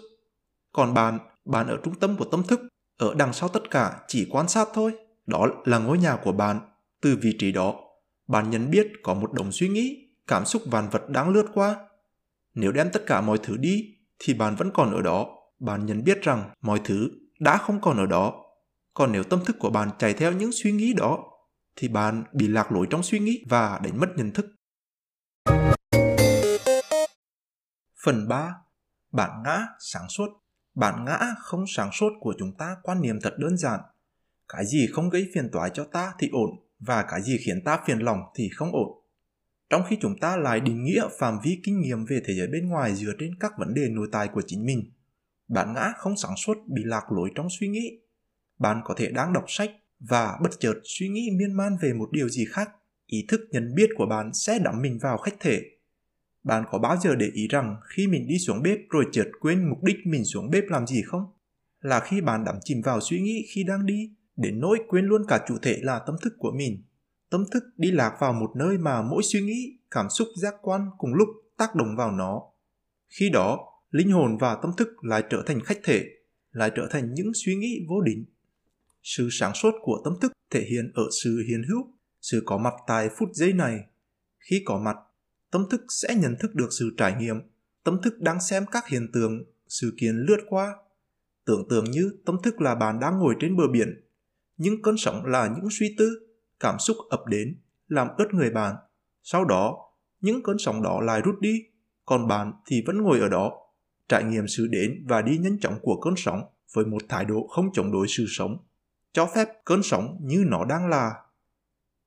Còn 0.72 0.94
bạn 0.94 1.18
bạn 1.44 1.66
ở 1.66 1.78
trung 1.84 1.94
tâm 1.94 2.16
của 2.16 2.24
tâm 2.24 2.42
thức, 2.42 2.60
ở 2.98 3.14
đằng 3.14 3.32
sau 3.32 3.48
tất 3.48 3.70
cả 3.70 4.00
chỉ 4.08 4.26
quan 4.30 4.48
sát 4.48 4.68
thôi. 4.74 4.92
Đó 5.26 5.46
là 5.64 5.78
ngôi 5.78 5.98
nhà 5.98 6.16
của 6.24 6.32
bạn. 6.32 6.60
Từ 7.00 7.18
vị 7.22 7.36
trí 7.38 7.52
đó, 7.52 7.74
bạn 8.28 8.50
nhận 8.50 8.70
biết 8.70 8.86
có 9.02 9.14
một 9.14 9.32
đồng 9.32 9.52
suy 9.52 9.68
nghĩ, 9.68 10.08
cảm 10.26 10.44
xúc 10.44 10.62
vạn 10.66 10.88
vật 10.90 11.08
đang 11.08 11.28
lướt 11.30 11.46
qua. 11.54 11.76
Nếu 12.54 12.72
đem 12.72 12.90
tất 12.92 13.06
cả 13.06 13.20
mọi 13.20 13.38
thứ 13.42 13.56
đi, 13.56 13.94
thì 14.18 14.34
bạn 14.34 14.56
vẫn 14.56 14.70
còn 14.74 14.94
ở 14.94 15.02
đó. 15.02 15.26
Bạn 15.58 15.86
nhận 15.86 16.04
biết 16.04 16.22
rằng 16.22 16.50
mọi 16.60 16.80
thứ 16.84 17.10
đã 17.40 17.58
không 17.58 17.80
còn 17.80 17.96
ở 17.96 18.06
đó. 18.06 18.44
Còn 18.94 19.12
nếu 19.12 19.22
tâm 19.22 19.44
thức 19.44 19.56
của 19.58 19.70
bạn 19.70 19.88
chạy 19.98 20.14
theo 20.14 20.32
những 20.32 20.52
suy 20.52 20.72
nghĩ 20.72 20.92
đó, 20.92 21.24
thì 21.80 21.88
bạn 21.88 22.24
bị 22.32 22.48
lạc 22.48 22.72
lối 22.72 22.86
trong 22.90 23.02
suy 23.02 23.18
nghĩ 23.18 23.44
và 23.48 23.80
đánh 23.84 24.00
mất 24.00 24.08
nhận 24.16 24.32
thức. 24.32 24.46
Phần 28.04 28.28
3. 28.28 28.54
Bản 29.12 29.42
ngã 29.44 29.66
sáng 29.78 30.08
suốt 30.08 30.28
bản 30.74 31.04
ngã 31.04 31.18
không 31.38 31.64
sáng 31.68 31.90
suốt 31.92 32.08
của 32.20 32.34
chúng 32.38 32.52
ta 32.58 32.76
quan 32.82 33.00
niệm 33.00 33.18
thật 33.22 33.34
đơn 33.38 33.56
giản. 33.56 33.80
Cái 34.48 34.66
gì 34.66 34.86
không 34.92 35.10
gây 35.10 35.30
phiền 35.34 35.48
toái 35.52 35.70
cho 35.74 35.84
ta 35.84 36.12
thì 36.18 36.28
ổn, 36.32 36.50
và 36.78 37.04
cái 37.08 37.22
gì 37.22 37.38
khiến 37.46 37.64
ta 37.64 37.80
phiền 37.86 37.98
lòng 37.98 38.20
thì 38.34 38.48
không 38.54 38.72
ổn. 38.72 39.04
Trong 39.70 39.82
khi 39.88 39.98
chúng 40.00 40.18
ta 40.20 40.36
lại 40.36 40.60
định 40.60 40.84
nghĩa 40.84 41.02
phạm 41.18 41.38
vi 41.44 41.60
kinh 41.64 41.80
nghiệm 41.80 42.04
về 42.04 42.22
thế 42.26 42.34
giới 42.34 42.48
bên 42.52 42.68
ngoài 42.68 42.94
dựa 42.94 43.12
trên 43.18 43.38
các 43.40 43.52
vấn 43.58 43.74
đề 43.74 43.88
nội 43.88 44.08
tại 44.12 44.28
của 44.28 44.42
chính 44.46 44.66
mình, 44.66 44.92
bản 45.48 45.74
ngã 45.74 45.92
không 45.96 46.16
sáng 46.16 46.36
suốt 46.36 46.54
bị 46.66 46.82
lạc 46.84 47.12
lối 47.12 47.30
trong 47.34 47.48
suy 47.60 47.68
nghĩ. 47.68 48.00
Bạn 48.58 48.80
có 48.84 48.94
thể 48.96 49.10
đang 49.10 49.32
đọc 49.32 49.44
sách 49.48 49.70
và 50.00 50.38
bất 50.42 50.50
chợt 50.60 50.74
suy 50.84 51.08
nghĩ 51.08 51.30
miên 51.38 51.52
man 51.52 51.76
về 51.82 51.92
một 51.92 52.08
điều 52.12 52.28
gì 52.28 52.44
khác. 52.44 52.70
Ý 53.06 53.24
thức 53.28 53.40
nhận 53.50 53.74
biết 53.74 53.90
của 53.96 54.06
bạn 54.06 54.30
sẽ 54.34 54.58
đắm 54.58 54.82
mình 54.82 54.98
vào 55.02 55.18
khách 55.18 55.40
thể 55.40 55.78
bạn 56.48 56.64
có 56.70 56.78
bao 56.78 56.96
giờ 56.96 57.14
để 57.14 57.26
ý 57.32 57.48
rằng 57.48 57.76
khi 57.84 58.06
mình 58.06 58.26
đi 58.26 58.38
xuống 58.38 58.62
bếp 58.62 58.78
rồi 58.88 59.04
chợt 59.12 59.28
quên 59.40 59.68
mục 59.70 59.82
đích 59.82 59.96
mình 60.04 60.24
xuống 60.24 60.50
bếp 60.50 60.64
làm 60.68 60.86
gì 60.86 61.02
không? 61.02 61.24
Là 61.80 62.00
khi 62.00 62.20
bạn 62.20 62.44
đắm 62.44 62.54
chìm 62.64 62.82
vào 62.82 63.00
suy 63.00 63.20
nghĩ 63.20 63.46
khi 63.54 63.64
đang 63.64 63.86
đi, 63.86 64.10
đến 64.36 64.60
nỗi 64.60 64.78
quên 64.88 65.04
luôn 65.04 65.22
cả 65.28 65.44
chủ 65.48 65.54
thể 65.62 65.78
là 65.82 66.00
tâm 66.06 66.16
thức 66.22 66.32
của 66.38 66.52
mình. 66.56 66.82
Tâm 67.30 67.44
thức 67.52 67.64
đi 67.76 67.90
lạc 67.90 68.16
vào 68.20 68.32
một 68.32 68.50
nơi 68.56 68.78
mà 68.78 69.02
mỗi 69.02 69.22
suy 69.22 69.40
nghĩ, 69.40 69.78
cảm 69.90 70.06
xúc 70.10 70.28
giác 70.36 70.54
quan 70.62 70.90
cùng 70.98 71.14
lúc 71.14 71.28
tác 71.56 71.74
động 71.74 71.96
vào 71.96 72.12
nó. 72.12 72.42
Khi 73.08 73.30
đó, 73.30 73.58
linh 73.90 74.10
hồn 74.10 74.38
và 74.38 74.58
tâm 74.62 74.70
thức 74.76 74.88
lại 75.04 75.22
trở 75.30 75.42
thành 75.46 75.60
khách 75.60 75.78
thể, 75.84 76.04
lại 76.50 76.70
trở 76.76 76.88
thành 76.90 77.14
những 77.14 77.32
suy 77.34 77.56
nghĩ 77.56 77.86
vô 77.88 78.00
định. 78.00 78.24
Sự 79.02 79.28
sáng 79.30 79.54
suốt 79.54 79.70
của 79.82 80.00
tâm 80.04 80.14
thức 80.20 80.32
thể 80.50 80.60
hiện 80.60 80.92
ở 80.94 81.02
sự 81.22 81.44
hiền 81.48 81.62
hữu, 81.68 81.94
sự 82.20 82.42
có 82.46 82.58
mặt 82.58 82.74
tại 82.86 83.08
phút 83.18 83.28
giây 83.32 83.52
này. 83.52 83.78
Khi 84.38 84.62
có 84.64 84.78
mặt, 84.78 84.96
tâm 85.50 85.66
thức 85.70 85.80
sẽ 85.88 86.14
nhận 86.14 86.36
thức 86.40 86.54
được 86.54 86.68
sự 86.70 86.94
trải 86.96 87.14
nghiệm 87.20 87.36
tâm 87.88 88.02
thức 88.02 88.18
đang 88.18 88.40
xem 88.40 88.64
các 88.72 88.88
hiện 88.88 89.10
tượng 89.12 89.44
sự 89.68 89.94
kiện 90.00 90.14
lướt 90.16 90.38
qua. 90.48 90.76
Tưởng 91.46 91.68
tượng 91.70 91.84
như 91.84 92.10
tâm 92.26 92.36
thức 92.42 92.60
là 92.60 92.74
bạn 92.74 93.00
đang 93.00 93.18
ngồi 93.18 93.34
trên 93.40 93.56
bờ 93.56 93.64
biển 93.72 94.04
những 94.56 94.82
cơn 94.82 94.94
sóng 94.98 95.26
là 95.26 95.46
những 95.56 95.68
suy 95.70 95.94
tư 95.98 96.10
cảm 96.60 96.78
xúc 96.78 96.96
ập 97.10 97.20
đến 97.26 97.56
làm 97.88 98.08
ướt 98.18 98.34
người 98.34 98.50
bạn. 98.50 98.74
Sau 99.22 99.44
đó 99.44 99.76
những 100.20 100.42
cơn 100.42 100.56
sóng 100.58 100.82
đó 100.82 101.00
lại 101.00 101.20
rút 101.20 101.40
đi 101.40 101.62
còn 102.04 102.28
bạn 102.28 102.52
thì 102.66 102.82
vẫn 102.86 103.02
ngồi 103.02 103.20
ở 103.20 103.28
đó 103.28 103.52
trải 104.08 104.24
nghiệm 104.24 104.48
sự 104.48 104.66
đến 104.66 105.04
và 105.08 105.22
đi 105.22 105.38
nhanh 105.38 105.60
chóng 105.60 105.78
của 105.82 106.00
cơn 106.00 106.14
sóng 106.16 106.40
với 106.74 106.84
một 106.86 107.02
thái 107.08 107.24
độ 107.24 107.46
không 107.46 107.66
chống 107.72 107.92
đối 107.92 108.06
sự 108.08 108.24
sống 108.28 108.56
cho 109.18 109.26
phép 109.34 109.48
cơn 109.64 109.82
sóng 109.82 110.18
như 110.20 110.44
nó 110.46 110.64
đang 110.64 110.88
là 110.88 111.12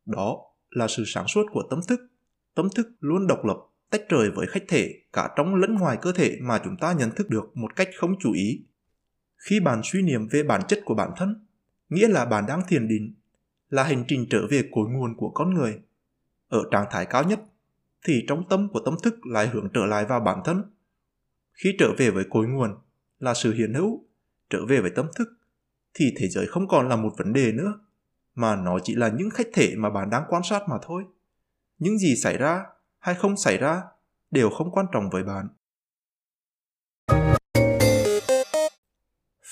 đó 0.06 0.38
là 0.70 0.88
sự 0.88 1.04
sáng 1.06 1.28
suốt 1.28 1.46
của 1.52 1.64
tâm 1.70 1.80
thức 1.88 2.00
tâm 2.56 2.70
thức 2.76 2.88
luôn 3.00 3.28
độc 3.28 3.46
lập, 3.46 3.58
tách 3.90 4.10
rời 4.10 4.32
với 4.32 4.48
khách 4.48 4.64
thể 4.68 5.02
cả 5.14 5.30
trong 5.38 5.56
lẫn 5.56 5.76
ngoài 5.76 5.98
cơ 6.02 6.12
thể 6.12 6.38
mà 6.42 6.62
chúng 6.64 6.78
ta 6.78 6.94
nhận 6.94 7.12
thức 7.12 7.30
được 7.30 7.58
một 7.58 7.76
cách 7.76 7.90
không 7.98 8.16
chú 8.20 8.34
ý. 8.34 8.66
Khi 9.38 9.60
bạn 9.60 9.82
suy 9.84 10.02
niệm 10.02 10.28
về 10.32 10.44
bản 10.44 10.62
chất 10.68 10.82
của 10.86 10.96
bản 10.96 11.12
thân, 11.18 11.46
nghĩa 11.90 12.08
là 12.08 12.26
bạn 12.26 12.46
đang 12.48 12.62
thiền 12.68 12.88
định, 12.88 13.14
là 13.70 13.84
hành 13.84 14.04
trình 14.08 14.28
trở 14.30 14.48
về 14.50 14.70
cội 14.72 14.90
nguồn 14.90 15.16
của 15.18 15.30
con 15.30 15.54
người. 15.54 15.80
Ở 16.48 16.64
trạng 16.72 16.86
thái 16.92 17.06
cao 17.06 17.24
nhất, 17.24 17.40
thì 18.06 18.26
trong 18.28 18.44
tâm 18.50 18.70
của 18.70 18.80
tâm 18.86 18.96
thức 19.04 19.26
lại 19.26 19.48
hướng 19.48 19.70
trở 19.74 19.86
lại 19.86 20.06
vào 20.06 20.20
bản 20.20 20.42
thân. 20.46 20.64
Khi 21.54 21.76
trở 21.80 21.94
về 21.98 22.12
với 22.12 22.26
cội 22.30 22.48
nguồn 22.48 22.76
là 23.20 23.34
sự 23.34 23.54
hiện 23.54 23.74
hữu, 23.74 24.06
trở 24.50 24.66
về 24.66 24.82
với 24.82 24.92
tâm 24.96 25.08
thức, 25.16 25.28
thì 25.94 26.14
thế 26.18 26.28
giới 26.28 26.48
không 26.48 26.68
còn 26.68 26.90
là 26.90 26.96
một 26.96 27.12
vấn 27.18 27.34
đề 27.34 27.52
nữa, 27.52 27.74
mà 28.36 28.56
nó 28.56 28.80
chỉ 28.84 28.96
là 28.96 29.10
những 29.10 29.30
khách 29.30 29.48
thể 29.54 29.74
mà 29.78 29.90
bạn 29.90 30.10
đang 30.10 30.24
quan 30.30 30.44
sát 30.44 30.70
mà 30.70 30.78
thôi 30.82 31.04
những 31.82 31.98
gì 31.98 32.16
xảy 32.16 32.38
ra 32.38 32.66
hay 33.00 33.16
không 33.16 33.38
xảy 33.38 33.58
ra 33.58 33.82
đều 34.32 34.50
không 34.50 34.72
quan 34.72 34.86
trọng 34.92 35.10
với 35.10 35.24
bạn. 35.24 35.48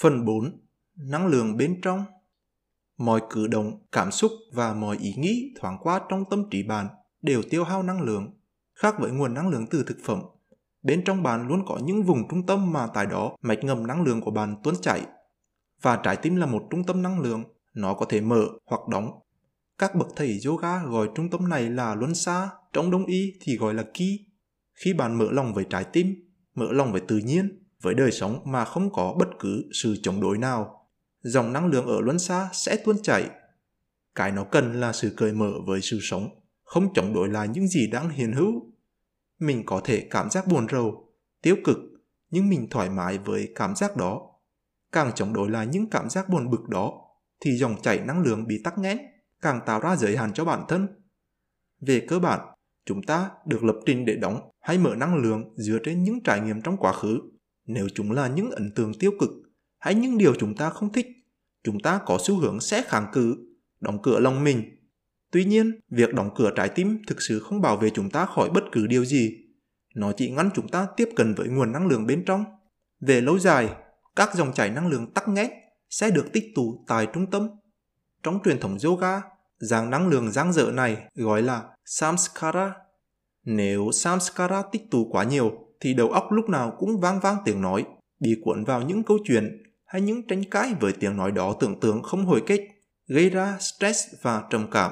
Phần 0.02 0.26
4. 0.26 0.60
Năng 0.96 1.28
lượng 1.28 1.58
bên 1.58 1.82
trong 1.82 2.06
mọi 2.98 3.22
cử 3.30 3.48
động, 3.48 3.80
cảm 3.92 4.12
xúc 4.12 4.32
và 4.54 4.74
mọi 4.74 4.98
ý 4.98 5.14
nghĩ 5.18 5.54
thoáng 5.60 5.78
qua 5.82 6.02
trong 6.10 6.24
tâm 6.30 6.50
trí 6.52 6.64
bạn 6.64 6.88
đều 7.22 7.42
tiêu 7.50 7.64
hao 7.64 7.84
năng 7.84 8.02
lượng. 8.02 8.40
Khác 8.74 8.96
với 9.00 9.12
nguồn 9.12 9.34
năng 9.34 9.50
lượng 9.50 9.66
từ 9.70 9.84
thực 9.88 9.98
phẩm, 10.04 10.22
bên 10.84 11.04
trong 11.06 11.24
bạn 11.24 11.48
luôn 11.48 11.66
có 11.68 11.80
những 11.84 12.04
vùng 12.04 12.28
trung 12.28 12.46
tâm 12.46 12.74
mà 12.74 12.88
tại 12.94 13.06
đó 13.06 13.36
mạch 13.42 13.64
ngầm 13.64 13.88
năng 13.88 14.04
lượng 14.04 14.22
của 14.22 14.32
bạn 14.32 14.56
tuôn 14.64 14.76
chảy. 14.82 15.06
Và 15.82 15.96
trái 16.04 16.16
tim 16.16 16.36
là 16.36 16.46
một 16.46 16.68
trung 16.70 16.84
tâm 16.84 17.02
năng 17.02 17.20
lượng, 17.20 17.44
nó 17.74 17.94
có 17.94 18.06
thể 18.10 18.22
mở 18.22 18.48
hoặc 18.66 18.88
đóng. 18.88 19.20
Các 19.78 19.96
bậc 19.96 20.08
thầy 20.16 20.40
yoga 20.46 20.84
gọi 20.84 21.10
trung 21.16 21.30
tâm 21.30 21.50
này 21.50 21.70
là 21.70 21.96
luân 21.96 22.16
xa, 22.16 22.50
trong 22.74 22.92
đông 22.92 23.06
y 23.06 23.34
thì 23.42 23.58
gọi 23.58 23.74
là 23.74 23.84
ki. 23.94 24.26
Khi 24.74 24.94
bạn 24.94 25.18
mở 25.18 25.28
lòng 25.32 25.54
với 25.54 25.66
trái 25.70 25.84
tim, 25.84 26.32
mở 26.56 26.68
lòng 26.72 26.92
với 26.92 27.02
tự 27.02 27.18
nhiên, 27.18 27.64
với 27.82 27.94
đời 27.94 28.12
sống 28.12 28.42
mà 28.46 28.66
không 28.66 28.94
có 28.94 29.16
bất 29.20 29.30
cứ 29.40 29.70
sự 29.74 29.96
chống 30.04 30.22
đối 30.22 30.38
nào, 30.38 30.88
dòng 31.22 31.54
năng 31.54 31.68
lượng 31.68 31.86
ở 31.86 32.02
luân 32.02 32.20
xa 32.20 32.50
sẽ 32.54 32.78
tuôn 32.86 33.02
chảy. 33.02 33.30
Cái 34.16 34.32
nó 34.32 34.44
cần 34.44 34.74
là 34.74 34.94
sự 34.94 35.14
cởi 35.18 35.34
mở 35.34 35.52
với 35.66 35.82
sự 35.82 36.00
sống, 36.02 36.30
không 36.64 36.94
chống 36.94 37.14
đối 37.14 37.30
lại 37.30 37.48
những 37.48 37.68
gì 37.68 37.88
đang 37.88 38.10
hiện 38.10 38.32
hữu. 38.32 38.74
Mình 39.40 39.64
có 39.66 39.82
thể 39.84 40.08
cảm 40.10 40.30
giác 40.30 40.48
buồn 40.48 40.68
rầu, 40.72 41.14
tiêu 41.42 41.56
cực, 41.64 41.78
nhưng 42.32 42.50
mình 42.50 42.68
thoải 42.70 42.90
mái 42.90 43.18
với 43.18 43.52
cảm 43.56 43.76
giác 43.76 43.98
đó. 43.98 44.29
Càng 44.92 45.12
chống 45.16 45.34
đối 45.34 45.50
lại 45.50 45.68
những 45.68 45.90
cảm 45.90 46.10
giác 46.10 46.30
buồn 46.30 46.50
bực 46.50 46.70
đó, 46.70 46.94
thì 47.40 47.58
dòng 47.58 47.82
chảy 47.82 48.00
năng 48.00 48.22
lượng 48.22 48.48
bị 48.48 48.62
tắc 48.64 48.78
nghẽn, 48.78 48.98
càng 49.42 49.60
tạo 49.66 49.80
ra 49.80 49.96
giới 49.96 50.18
hạn 50.18 50.34
cho 50.34 50.46
bản 50.46 50.64
thân. 50.68 50.88
Về 51.82 52.06
cơ 52.08 52.20
bản, 52.20 52.40
chúng 52.86 53.04
ta 53.04 53.32
được 53.46 53.64
lập 53.64 53.76
trình 53.86 54.06
để 54.06 54.16
đóng 54.16 54.50
hay 54.62 54.78
mở 54.78 54.96
năng 54.96 55.16
lượng 55.16 55.54
dựa 55.56 55.78
trên 55.84 56.04
những 56.04 56.24
trải 56.24 56.42
nghiệm 56.42 56.62
trong 56.62 56.78
quá 56.78 56.94
khứ. 56.94 57.20
Nếu 57.68 57.88
chúng 57.94 58.12
là 58.12 58.28
những 58.28 58.52
ấn 58.52 58.72
tượng 58.76 58.94
tiêu 59.00 59.12
cực 59.20 59.30
hay 59.80 59.96
những 59.96 60.18
điều 60.18 60.36
chúng 60.36 60.56
ta 60.56 60.70
không 60.70 60.94
thích, 60.94 61.08
chúng 61.64 61.80
ta 61.80 62.00
có 62.06 62.18
xu 62.24 62.40
hướng 62.40 62.60
sẽ 62.60 62.84
kháng 62.88 63.08
cự, 63.14 63.36
đóng 63.82 64.02
cửa 64.04 64.20
lòng 64.20 64.44
mình. 64.44 64.64
Tuy 65.32 65.46
nhiên, 65.46 65.80
việc 65.90 66.14
đóng 66.14 66.30
cửa 66.36 66.52
trái 66.56 66.70
tim 66.70 67.02
thực 67.08 67.22
sự 67.22 67.40
không 67.40 67.62
bảo 67.62 67.78
vệ 67.78 67.90
chúng 67.90 68.10
ta 68.10 68.26
khỏi 68.26 68.50
bất 68.50 68.64
cứ 68.72 68.88
điều 68.88 69.06
gì. 69.06 69.38
Nó 69.96 70.12
chỉ 70.12 70.32
ngăn 70.32 70.50
chúng 70.56 70.68
ta 70.68 70.88
tiếp 70.98 71.10
cận 71.16 71.34
với 71.34 71.48
nguồn 71.48 71.72
năng 71.72 71.88
lượng 71.88 72.08
bên 72.08 72.26
trong. 72.26 72.44
Về 73.00 73.22
lâu 73.22 73.40
dài, 73.40 73.70
các 74.20 74.36
dòng 74.36 74.54
chảy 74.54 74.70
năng 74.70 74.88
lượng 74.88 75.14
tắc 75.14 75.28
nghẽn 75.28 75.50
sẽ 75.90 76.12
được 76.12 76.34
tích 76.34 76.44
tụ 76.56 76.84
tại 76.88 77.08
trung 77.14 77.32
tâm. 77.32 77.50
Trong 78.24 78.40
truyền 78.46 78.60
thống 78.60 78.78
yoga, 78.84 79.22
dạng 79.58 79.90
năng 79.90 80.08
lượng 80.08 80.32
giang 80.32 80.54
dở 80.54 80.72
này 80.74 80.98
gọi 81.16 81.42
là 81.42 81.64
samskara. 81.86 82.74
Nếu 83.44 83.92
samskara 83.92 84.62
tích 84.72 84.82
tụ 84.92 85.08
quá 85.12 85.24
nhiều 85.24 85.52
thì 85.80 85.94
đầu 85.94 86.10
óc 86.10 86.32
lúc 86.32 86.50
nào 86.50 86.76
cũng 86.80 87.00
vang 87.00 87.20
vang 87.20 87.38
tiếng 87.46 87.62
nói, 87.62 87.86
bị 88.20 88.42
cuốn 88.44 88.64
vào 88.64 88.82
những 88.82 89.04
câu 89.04 89.18
chuyện 89.24 89.64
hay 89.86 90.02
những 90.02 90.28
tranh 90.28 90.44
cãi 90.52 90.74
với 90.80 90.94
tiếng 91.00 91.18
nói 91.18 91.32
đó 91.32 91.56
tưởng 91.60 91.80
tượng 91.80 92.04
không 92.04 92.26
hồi 92.26 92.44
kết, 92.48 92.68
gây 93.08 93.30
ra 93.30 93.58
stress 93.60 94.00
và 94.22 94.44
trầm 94.50 94.68
cảm. 94.72 94.92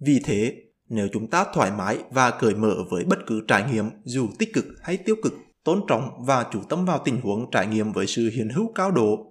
Vì 0.00 0.20
thế, 0.24 0.56
nếu 0.88 1.08
chúng 1.12 1.30
ta 1.30 1.44
thoải 1.54 1.70
mái 1.70 1.98
và 2.10 2.30
cởi 2.30 2.54
mở 2.54 2.74
với 2.90 3.04
bất 3.04 3.18
cứ 3.26 3.40
trải 3.48 3.72
nghiệm 3.72 3.90
dù 4.04 4.28
tích 4.38 4.54
cực 4.54 4.64
hay 4.82 4.96
tiêu 4.96 5.16
cực, 5.22 5.32
tôn 5.64 5.80
trọng 5.88 6.24
và 6.24 6.46
chủ 6.52 6.60
tâm 6.68 6.84
vào 6.84 7.02
tình 7.04 7.20
huống 7.20 7.50
trải 7.50 7.66
nghiệm 7.66 7.92
với 7.92 8.06
sự 8.06 8.30
hiện 8.34 8.48
hữu 8.48 8.72
cao 8.74 8.90
độ, 8.90 9.26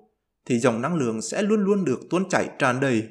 thì 0.45 0.59
dòng 0.59 0.81
năng 0.81 0.95
lượng 0.95 1.21
sẽ 1.21 1.41
luôn 1.41 1.63
luôn 1.63 1.85
được 1.85 1.99
tuôn 2.09 2.29
chảy 2.29 2.49
tràn 2.59 2.79
đầy. 2.79 3.03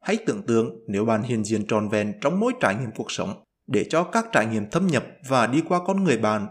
Hãy 0.00 0.16
tưởng 0.26 0.42
tượng 0.42 0.84
nếu 0.88 1.04
bạn 1.04 1.22
hiện 1.22 1.44
diện 1.44 1.66
tròn 1.66 1.88
vẹn 1.88 2.12
trong 2.20 2.40
mỗi 2.40 2.52
trải 2.60 2.74
nghiệm 2.74 2.90
cuộc 2.96 3.10
sống, 3.10 3.44
để 3.66 3.84
cho 3.84 4.04
các 4.04 4.26
trải 4.32 4.46
nghiệm 4.46 4.70
thâm 4.70 4.86
nhập 4.86 5.06
và 5.28 5.46
đi 5.46 5.62
qua 5.68 5.80
con 5.86 6.04
người 6.04 6.18
bạn, 6.18 6.46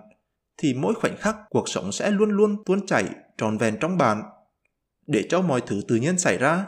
thì 0.58 0.74
mỗi 0.74 0.94
khoảnh 0.94 1.18
khắc 1.18 1.36
cuộc 1.50 1.70
sống 1.70 1.92
sẽ 1.92 2.12
luôn 2.12 2.30
luôn 2.30 2.64
tuôn 2.66 2.86
chảy 2.86 3.06
tròn 3.38 3.58
vẹn 3.58 3.78
trong 3.80 3.98
bạn. 3.98 4.22
Để 5.08 5.26
cho 5.30 5.42
mọi 5.42 5.62
thứ 5.62 5.82
tự 5.88 5.96
nhiên 5.96 6.18
xảy 6.18 6.38
ra, 6.38 6.66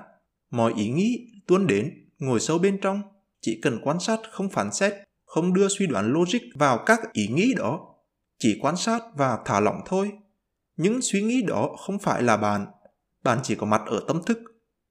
mọi 0.51 0.73
ý 0.75 0.89
nghĩ 0.89 1.17
tuôn 1.47 1.67
đến, 1.67 1.91
ngồi 2.19 2.39
sâu 2.39 2.57
bên 2.57 2.79
trong, 2.81 3.01
chỉ 3.41 3.59
cần 3.61 3.79
quan 3.83 3.99
sát 3.99 4.19
không 4.31 4.49
phán 4.49 4.73
xét, 4.73 4.93
không 5.25 5.53
đưa 5.53 5.67
suy 5.67 5.87
đoán 5.87 6.13
logic 6.13 6.39
vào 6.55 6.77
các 6.85 6.99
ý 7.13 7.27
nghĩ 7.27 7.53
đó, 7.57 7.96
chỉ 8.39 8.59
quan 8.61 8.75
sát 8.77 9.03
và 9.15 9.39
thả 9.45 9.59
lỏng 9.59 9.81
thôi. 9.85 10.11
Những 10.77 11.01
suy 11.01 11.21
nghĩ 11.21 11.41
đó 11.41 11.75
không 11.79 11.99
phải 11.99 12.23
là 12.23 12.37
bạn, 12.37 12.65
bạn 13.23 13.39
chỉ 13.43 13.55
có 13.55 13.65
mặt 13.65 13.81
ở 13.85 14.03
tâm 14.07 14.21
thức, 14.25 14.37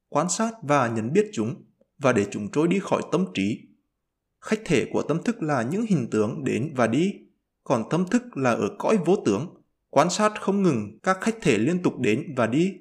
quan 0.08 0.28
sát 0.28 0.52
và 0.62 0.88
nhận 0.88 1.12
biết 1.12 1.30
chúng 1.32 1.64
và 1.98 2.12
để 2.12 2.26
chúng 2.30 2.50
trôi 2.50 2.68
đi 2.68 2.78
khỏi 2.78 3.02
tâm 3.12 3.26
trí. 3.34 3.60
Khách 4.40 4.60
thể 4.64 4.86
của 4.92 5.02
tâm 5.02 5.22
thức 5.22 5.42
là 5.42 5.62
những 5.62 5.86
hình 5.88 6.08
tướng 6.10 6.44
đến 6.44 6.72
và 6.76 6.86
đi, 6.86 7.12
còn 7.64 7.84
tâm 7.90 8.04
thức 8.10 8.36
là 8.36 8.50
ở 8.50 8.68
cõi 8.78 8.98
vô 9.04 9.16
tướng, 9.26 9.62
quan 9.90 10.10
sát 10.10 10.32
không 10.40 10.62
ngừng 10.62 10.98
các 11.02 11.18
khách 11.20 11.36
thể 11.42 11.58
liên 11.58 11.82
tục 11.82 11.98
đến 11.98 12.34
và 12.36 12.46
đi. 12.46 12.72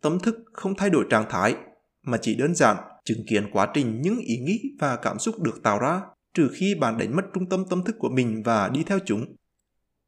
Tâm 0.00 0.18
thức 0.18 0.36
không 0.52 0.74
thay 0.74 0.90
đổi 0.90 1.04
trạng 1.10 1.26
thái, 1.30 1.54
mà 2.02 2.18
chỉ 2.22 2.34
đơn 2.34 2.54
giản 2.54 2.76
chứng 3.04 3.26
kiến 3.28 3.50
quá 3.52 3.68
trình 3.74 4.00
những 4.00 4.18
ý 4.18 4.36
nghĩ 4.38 4.60
và 4.80 4.96
cảm 4.96 5.18
xúc 5.18 5.40
được 5.40 5.62
tạo 5.62 5.78
ra 5.78 6.00
trừ 6.34 6.50
khi 6.54 6.74
bạn 6.74 6.98
đánh 6.98 7.16
mất 7.16 7.22
trung 7.34 7.48
tâm 7.48 7.64
tâm 7.70 7.84
thức 7.84 7.96
của 7.98 8.08
mình 8.08 8.42
và 8.44 8.68
đi 8.68 8.82
theo 8.86 8.98
chúng. 9.06 9.36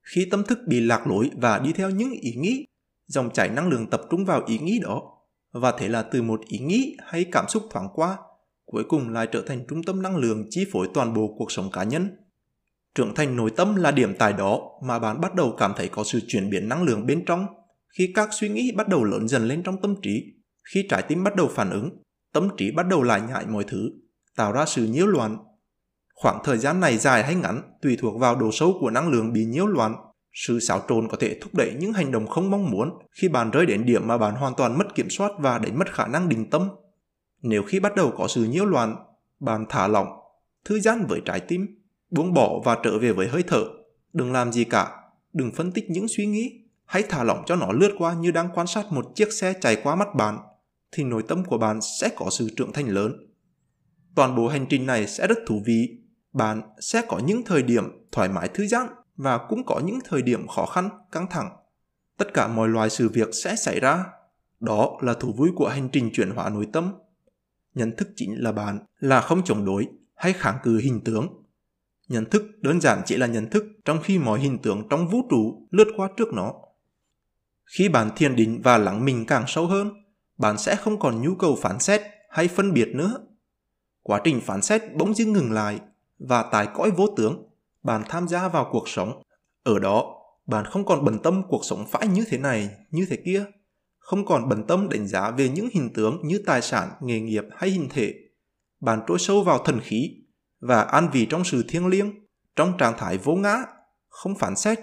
Khi 0.02 0.26
tâm 0.30 0.44
thức 0.44 0.58
bị 0.66 0.80
lạc 0.80 1.06
lối 1.06 1.30
và 1.36 1.58
đi 1.58 1.72
theo 1.72 1.90
những 1.90 2.12
ý 2.12 2.34
nghĩ, 2.34 2.66
dòng 3.06 3.30
chảy 3.32 3.48
năng 3.48 3.68
lượng 3.68 3.90
tập 3.90 4.00
trung 4.10 4.24
vào 4.24 4.42
ý 4.46 4.58
nghĩ 4.58 4.80
đó 4.82 5.02
và 5.52 5.72
thế 5.78 5.88
là 5.88 6.02
từ 6.02 6.22
một 6.22 6.40
ý 6.46 6.58
nghĩ 6.58 6.96
hay 7.06 7.24
cảm 7.32 7.44
xúc 7.48 7.62
thoáng 7.70 7.88
qua, 7.94 8.18
cuối 8.64 8.84
cùng 8.88 9.08
lại 9.08 9.28
trở 9.32 9.42
thành 9.46 9.64
trung 9.68 9.82
tâm 9.82 10.02
năng 10.02 10.16
lượng 10.16 10.46
chi 10.50 10.64
phối 10.72 10.88
toàn 10.94 11.14
bộ 11.14 11.34
cuộc 11.38 11.52
sống 11.52 11.70
cá 11.70 11.82
nhân. 11.82 12.16
Trưởng 12.94 13.14
thành 13.14 13.36
nội 13.36 13.50
tâm 13.56 13.76
là 13.76 13.90
điểm 13.90 14.14
tài 14.18 14.32
đó 14.32 14.60
mà 14.86 14.98
bạn 14.98 15.20
bắt 15.20 15.34
đầu 15.34 15.54
cảm 15.58 15.72
thấy 15.76 15.88
có 15.88 16.04
sự 16.04 16.20
chuyển 16.26 16.50
biến 16.50 16.68
năng 16.68 16.82
lượng 16.82 17.06
bên 17.06 17.24
trong 17.24 17.46
khi 17.98 18.12
các 18.14 18.28
suy 18.32 18.48
nghĩ 18.48 18.72
bắt 18.76 18.88
đầu 18.88 19.04
lớn 19.04 19.28
dần 19.28 19.48
lên 19.48 19.62
trong 19.62 19.82
tâm 19.82 19.94
trí, 20.02 20.24
khi 20.72 20.86
trái 20.88 21.02
tim 21.02 21.24
bắt 21.24 21.36
đầu 21.36 21.48
phản 21.54 21.70
ứng, 21.70 21.90
tâm 22.32 22.48
trí 22.56 22.70
bắt 22.70 22.86
đầu 22.88 23.02
lại 23.02 23.20
nhại 23.28 23.46
mọi 23.46 23.64
thứ, 23.64 23.90
tạo 24.36 24.52
ra 24.52 24.66
sự 24.66 24.86
nhiễu 24.86 25.06
loạn. 25.06 25.36
Khoảng 26.22 26.38
thời 26.44 26.58
gian 26.58 26.80
này 26.80 26.98
dài 26.98 27.22
hay 27.22 27.34
ngắn 27.34 27.62
tùy 27.82 27.96
thuộc 28.00 28.20
vào 28.20 28.36
độ 28.36 28.50
sâu 28.52 28.76
của 28.80 28.90
năng 28.90 29.08
lượng 29.08 29.32
bị 29.32 29.44
nhiễu 29.44 29.66
loạn. 29.66 29.94
Sự 30.32 30.60
xáo 30.60 30.82
trộn 30.88 31.08
có 31.08 31.16
thể 31.20 31.38
thúc 31.40 31.54
đẩy 31.54 31.72
những 31.78 31.92
hành 31.92 32.12
động 32.12 32.26
không 32.26 32.50
mong 32.50 32.70
muốn 32.70 32.98
khi 33.10 33.28
bạn 33.28 33.50
rơi 33.50 33.66
đến 33.66 33.84
điểm 33.84 34.06
mà 34.06 34.18
bạn 34.18 34.34
hoàn 34.34 34.54
toàn 34.54 34.78
mất 34.78 34.94
kiểm 34.94 35.10
soát 35.10 35.32
và 35.38 35.58
đánh 35.58 35.78
mất 35.78 35.94
khả 35.94 36.06
năng 36.06 36.28
định 36.28 36.50
tâm. 36.50 36.68
Nếu 37.42 37.62
khi 37.62 37.80
bắt 37.80 37.94
đầu 37.96 38.12
có 38.18 38.28
sự 38.28 38.44
nhiễu 38.44 38.64
loạn, 38.64 38.96
bạn 39.40 39.66
thả 39.68 39.88
lỏng, 39.88 40.06
thư 40.64 40.80
giãn 40.80 41.06
với 41.08 41.20
trái 41.24 41.40
tim, 41.40 41.66
buông 42.10 42.34
bỏ 42.34 42.60
và 42.64 42.78
trở 42.84 42.98
về 42.98 43.12
với 43.12 43.28
hơi 43.28 43.42
thở. 43.46 43.64
Đừng 44.12 44.32
làm 44.32 44.52
gì 44.52 44.64
cả, 44.64 44.90
đừng 45.32 45.50
phân 45.50 45.72
tích 45.72 45.90
những 45.90 46.06
suy 46.08 46.26
nghĩ, 46.26 46.50
hãy 46.84 47.02
thả 47.08 47.24
lỏng 47.24 47.42
cho 47.46 47.56
nó 47.56 47.72
lướt 47.72 47.94
qua 47.98 48.14
như 48.14 48.30
đang 48.30 48.48
quan 48.54 48.66
sát 48.66 48.86
một 48.90 49.06
chiếc 49.14 49.32
xe 49.32 49.52
chạy 49.60 49.76
qua 49.76 49.94
mắt 49.94 50.14
bạn, 50.14 50.38
thì 50.92 51.04
nội 51.04 51.22
tâm 51.28 51.44
của 51.44 51.58
bạn 51.58 51.80
sẽ 52.00 52.08
có 52.16 52.26
sự 52.30 52.48
trưởng 52.56 52.72
thành 52.72 52.88
lớn. 52.88 53.12
Toàn 54.14 54.36
bộ 54.36 54.48
hành 54.48 54.66
trình 54.68 54.86
này 54.86 55.06
sẽ 55.06 55.26
rất 55.26 55.38
thú 55.46 55.62
vị. 55.66 56.01
Bạn 56.32 56.62
sẽ 56.80 57.02
có 57.08 57.18
những 57.18 57.42
thời 57.44 57.62
điểm 57.62 57.84
thoải 58.12 58.28
mái 58.28 58.48
thư 58.48 58.66
giãn 58.66 58.86
và 59.16 59.38
cũng 59.48 59.66
có 59.66 59.80
những 59.84 59.98
thời 60.04 60.22
điểm 60.22 60.48
khó 60.48 60.66
khăn, 60.66 60.88
căng 61.12 61.26
thẳng. 61.30 61.56
Tất 62.18 62.34
cả 62.34 62.48
mọi 62.48 62.68
loài 62.68 62.90
sự 62.90 63.08
việc 63.08 63.28
sẽ 63.32 63.56
xảy 63.56 63.80
ra. 63.80 64.04
Đó 64.60 64.98
là 65.00 65.14
thú 65.14 65.34
vui 65.36 65.50
của 65.56 65.68
hành 65.68 65.88
trình 65.92 66.10
chuyển 66.12 66.30
hóa 66.30 66.48
nội 66.48 66.68
tâm. 66.72 66.92
Nhận 67.74 67.96
thức 67.96 68.08
chính 68.16 68.42
là 68.42 68.52
bạn 68.52 68.78
là 68.98 69.20
không 69.20 69.44
chống 69.44 69.64
đối 69.64 69.88
hay 70.14 70.32
kháng 70.32 70.58
cự 70.62 70.78
hình 70.78 71.00
tướng 71.04 71.42
Nhận 72.08 72.30
thức 72.30 72.42
đơn 72.60 72.80
giản 72.80 73.02
chỉ 73.06 73.16
là 73.16 73.26
nhận 73.26 73.50
thức 73.50 73.64
trong 73.84 73.98
khi 74.02 74.18
mọi 74.18 74.40
hình 74.40 74.58
tướng 74.62 74.88
trong 74.90 75.08
vũ 75.08 75.22
trụ 75.30 75.68
lướt 75.70 75.86
qua 75.96 76.08
trước 76.16 76.28
nó. 76.32 76.54
Khi 77.64 77.88
bạn 77.88 78.10
thiền 78.16 78.36
định 78.36 78.60
và 78.64 78.78
lắng 78.78 79.04
mình 79.04 79.26
càng 79.26 79.44
sâu 79.46 79.66
hơn, 79.66 79.90
bạn 80.38 80.58
sẽ 80.58 80.76
không 80.76 80.98
còn 80.98 81.22
nhu 81.22 81.34
cầu 81.34 81.58
phán 81.62 81.78
xét 81.78 82.02
hay 82.30 82.48
phân 82.48 82.72
biệt 82.72 82.88
nữa. 82.94 83.26
Quá 84.02 84.20
trình 84.24 84.40
phán 84.40 84.62
xét 84.62 84.82
bỗng 84.96 85.14
dưng 85.14 85.32
ngừng 85.32 85.52
lại 85.52 85.80
và 86.28 86.42
tài 86.42 86.68
cõi 86.74 86.90
vô 86.90 87.06
tướng, 87.16 87.48
bạn 87.82 88.02
tham 88.08 88.28
gia 88.28 88.48
vào 88.48 88.68
cuộc 88.72 88.88
sống. 88.88 89.22
Ở 89.64 89.78
đó, 89.78 90.22
bạn 90.46 90.64
không 90.64 90.84
còn 90.84 91.04
bận 91.04 91.18
tâm 91.22 91.42
cuộc 91.48 91.64
sống 91.64 91.86
phải 91.90 92.06
như 92.06 92.24
thế 92.28 92.38
này, 92.38 92.70
như 92.90 93.06
thế 93.10 93.16
kia. 93.24 93.44
Không 93.98 94.26
còn 94.26 94.48
bận 94.48 94.66
tâm 94.66 94.88
đánh 94.88 95.06
giá 95.06 95.30
về 95.30 95.48
những 95.48 95.68
hình 95.72 95.92
tướng 95.94 96.20
như 96.24 96.42
tài 96.46 96.62
sản, 96.62 96.88
nghề 97.00 97.20
nghiệp 97.20 97.44
hay 97.56 97.70
hình 97.70 97.88
thể. 97.90 98.14
Bạn 98.80 99.00
trôi 99.06 99.18
sâu 99.18 99.42
vào 99.42 99.58
thần 99.58 99.80
khí 99.80 100.10
và 100.60 100.82
an 100.82 101.08
vị 101.12 101.26
trong 101.30 101.44
sự 101.44 101.64
thiêng 101.68 101.86
liêng, 101.86 102.12
trong 102.56 102.76
trạng 102.78 102.94
thái 102.98 103.18
vô 103.18 103.34
ngã, 103.34 103.56
không 104.08 104.34
phản 104.38 104.56
xét. 104.56 104.78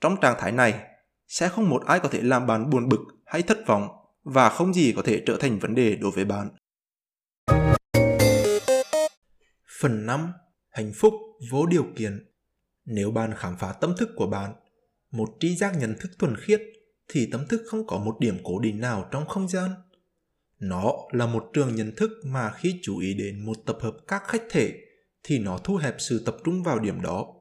Trong 0.00 0.16
trạng 0.20 0.36
thái 0.38 0.52
này, 0.52 0.74
sẽ 1.28 1.48
không 1.48 1.68
một 1.68 1.82
ai 1.86 2.00
có 2.00 2.08
thể 2.08 2.22
làm 2.22 2.46
bạn 2.46 2.70
buồn 2.70 2.88
bực 2.88 3.00
hay 3.26 3.42
thất 3.42 3.58
vọng 3.66 3.88
và 4.22 4.48
không 4.48 4.74
gì 4.74 4.92
có 4.96 5.02
thể 5.02 5.22
trở 5.26 5.36
thành 5.40 5.58
vấn 5.58 5.74
đề 5.74 5.96
đối 5.96 6.10
với 6.10 6.24
bạn. 6.24 6.48
Phần 9.80 10.06
5. 10.06 10.32
Hạnh 10.70 10.92
phúc 10.94 11.14
vô 11.50 11.66
điều 11.66 11.86
kiện 11.96 12.26
Nếu 12.84 13.10
bạn 13.10 13.34
khám 13.36 13.56
phá 13.58 13.72
tâm 13.72 13.94
thức 13.98 14.10
của 14.16 14.26
bạn, 14.26 14.52
một 15.10 15.28
tri 15.40 15.56
giác 15.56 15.76
nhận 15.78 15.94
thức 16.00 16.10
thuần 16.18 16.36
khiết, 16.36 16.62
thì 17.08 17.28
tâm 17.32 17.46
thức 17.48 17.62
không 17.66 17.86
có 17.86 17.98
một 17.98 18.16
điểm 18.20 18.38
cố 18.44 18.58
định 18.58 18.80
nào 18.80 19.08
trong 19.10 19.26
không 19.26 19.48
gian. 19.48 19.70
Nó 20.58 20.94
là 21.12 21.26
một 21.26 21.50
trường 21.52 21.74
nhận 21.74 21.92
thức 21.96 22.10
mà 22.24 22.50
khi 22.50 22.80
chú 22.82 22.98
ý 22.98 23.14
đến 23.14 23.44
một 23.46 23.56
tập 23.66 23.78
hợp 23.80 23.96
các 24.08 24.22
khách 24.26 24.42
thể 24.50 24.74
thì 25.22 25.38
nó 25.38 25.58
thu 25.58 25.76
hẹp 25.76 25.94
sự 25.98 26.22
tập 26.26 26.36
trung 26.44 26.62
vào 26.62 26.78
điểm 26.78 27.02
đó. 27.02 27.34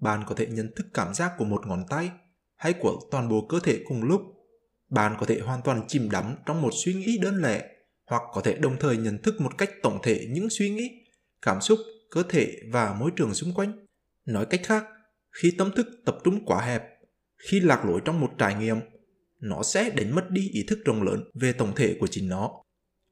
Bạn 0.00 0.24
có 0.26 0.34
thể 0.34 0.46
nhận 0.46 0.70
thức 0.76 0.86
cảm 0.94 1.14
giác 1.14 1.32
của 1.38 1.44
một 1.44 1.66
ngón 1.66 1.84
tay 1.88 2.10
hay 2.56 2.72
của 2.72 3.00
toàn 3.10 3.28
bộ 3.28 3.46
cơ 3.48 3.60
thể 3.60 3.80
cùng 3.88 4.02
lúc. 4.02 4.22
Bạn 4.88 5.16
có 5.20 5.26
thể 5.26 5.40
hoàn 5.40 5.62
toàn 5.62 5.82
chìm 5.88 6.10
đắm 6.10 6.36
trong 6.46 6.62
một 6.62 6.70
suy 6.84 6.94
nghĩ 6.94 7.18
đơn 7.22 7.42
lẻ 7.42 7.68
hoặc 8.06 8.22
có 8.32 8.40
thể 8.40 8.54
đồng 8.54 8.76
thời 8.80 8.96
nhận 8.96 9.18
thức 9.22 9.40
một 9.40 9.58
cách 9.58 9.70
tổng 9.82 9.98
thể 10.02 10.26
những 10.30 10.50
suy 10.50 10.70
nghĩ, 10.70 10.90
cảm 11.42 11.60
xúc, 11.60 11.78
cơ 12.14 12.22
thể 12.28 12.56
và 12.72 12.96
môi 13.00 13.10
trường 13.16 13.34
xung 13.34 13.52
quanh. 13.54 13.86
Nói 14.26 14.46
cách 14.46 14.60
khác, 14.64 14.84
khi 15.42 15.54
tâm 15.58 15.70
thức 15.76 15.86
tập 16.04 16.18
trung 16.24 16.44
quá 16.44 16.60
hẹp, 16.60 16.82
khi 17.38 17.60
lạc 17.60 17.84
lối 17.84 18.00
trong 18.04 18.20
một 18.20 18.30
trải 18.38 18.54
nghiệm, 18.54 18.76
nó 19.40 19.62
sẽ 19.62 19.90
đánh 19.90 20.14
mất 20.14 20.30
đi 20.30 20.48
ý 20.52 20.64
thức 20.68 20.78
rộng 20.84 21.02
lớn 21.02 21.24
về 21.34 21.52
tổng 21.52 21.72
thể 21.76 21.96
của 22.00 22.06
chính 22.06 22.28
nó. 22.28 22.50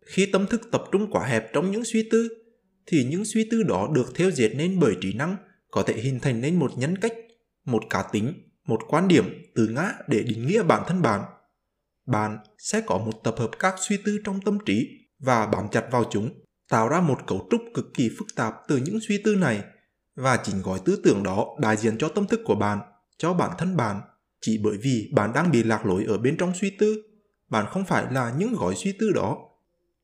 Khi 0.06 0.26
tâm 0.26 0.46
thức 0.46 0.62
tập 0.72 0.82
trung 0.92 1.10
quá 1.10 1.26
hẹp 1.26 1.52
trong 1.52 1.70
những 1.70 1.84
suy 1.84 2.08
tư, 2.10 2.28
thì 2.86 3.04
những 3.04 3.24
suy 3.24 3.48
tư 3.50 3.62
đó 3.62 3.90
được 3.94 4.12
theo 4.14 4.30
dệt 4.30 4.48
nên 4.48 4.80
bởi 4.80 4.96
trí 5.00 5.12
năng 5.12 5.36
có 5.70 5.82
thể 5.82 5.94
hình 5.94 6.20
thành 6.20 6.40
nên 6.40 6.58
một 6.58 6.72
nhân 6.76 6.98
cách, 6.98 7.12
một 7.64 7.82
cá 7.90 8.04
tính, 8.12 8.32
một 8.66 8.80
quan 8.88 9.08
điểm 9.08 9.24
từ 9.54 9.68
ngã 9.68 9.92
để 10.08 10.22
định 10.22 10.46
nghĩa 10.46 10.62
bản 10.62 10.82
thân 10.86 11.02
bạn. 11.02 11.20
Bạn 12.06 12.38
sẽ 12.58 12.80
có 12.86 12.98
một 12.98 13.24
tập 13.24 13.34
hợp 13.38 13.50
các 13.58 13.74
suy 13.78 13.96
tư 14.04 14.18
trong 14.24 14.40
tâm 14.40 14.58
trí 14.66 14.88
và 15.18 15.46
bám 15.46 15.68
chặt 15.72 15.88
vào 15.90 16.04
chúng, 16.10 16.42
tạo 16.72 16.88
ra 16.88 17.00
một 17.00 17.26
cấu 17.26 17.48
trúc 17.50 17.60
cực 17.74 17.94
kỳ 17.94 18.10
phức 18.18 18.26
tạp 18.36 18.54
từ 18.68 18.76
những 18.76 18.98
suy 19.08 19.22
tư 19.24 19.36
này 19.36 19.64
và 20.14 20.36
chính 20.36 20.62
gói 20.62 20.80
tư 20.84 21.00
tưởng 21.04 21.22
đó 21.22 21.46
đại 21.60 21.76
diện 21.76 21.98
cho 21.98 22.08
tâm 22.08 22.26
thức 22.26 22.40
của 22.44 22.54
bạn, 22.54 22.78
cho 23.18 23.34
bản 23.34 23.50
thân 23.58 23.76
bạn. 23.76 24.00
Chỉ 24.40 24.60
bởi 24.64 24.76
vì 24.82 25.10
bạn 25.14 25.32
đang 25.32 25.50
bị 25.50 25.62
lạc 25.62 25.86
lối 25.86 26.04
ở 26.04 26.18
bên 26.18 26.36
trong 26.36 26.52
suy 26.60 26.70
tư, 26.70 27.02
bạn 27.48 27.66
không 27.70 27.84
phải 27.84 28.12
là 28.12 28.34
những 28.38 28.54
gói 28.54 28.74
suy 28.74 28.92
tư 28.92 29.12
đó. 29.12 29.38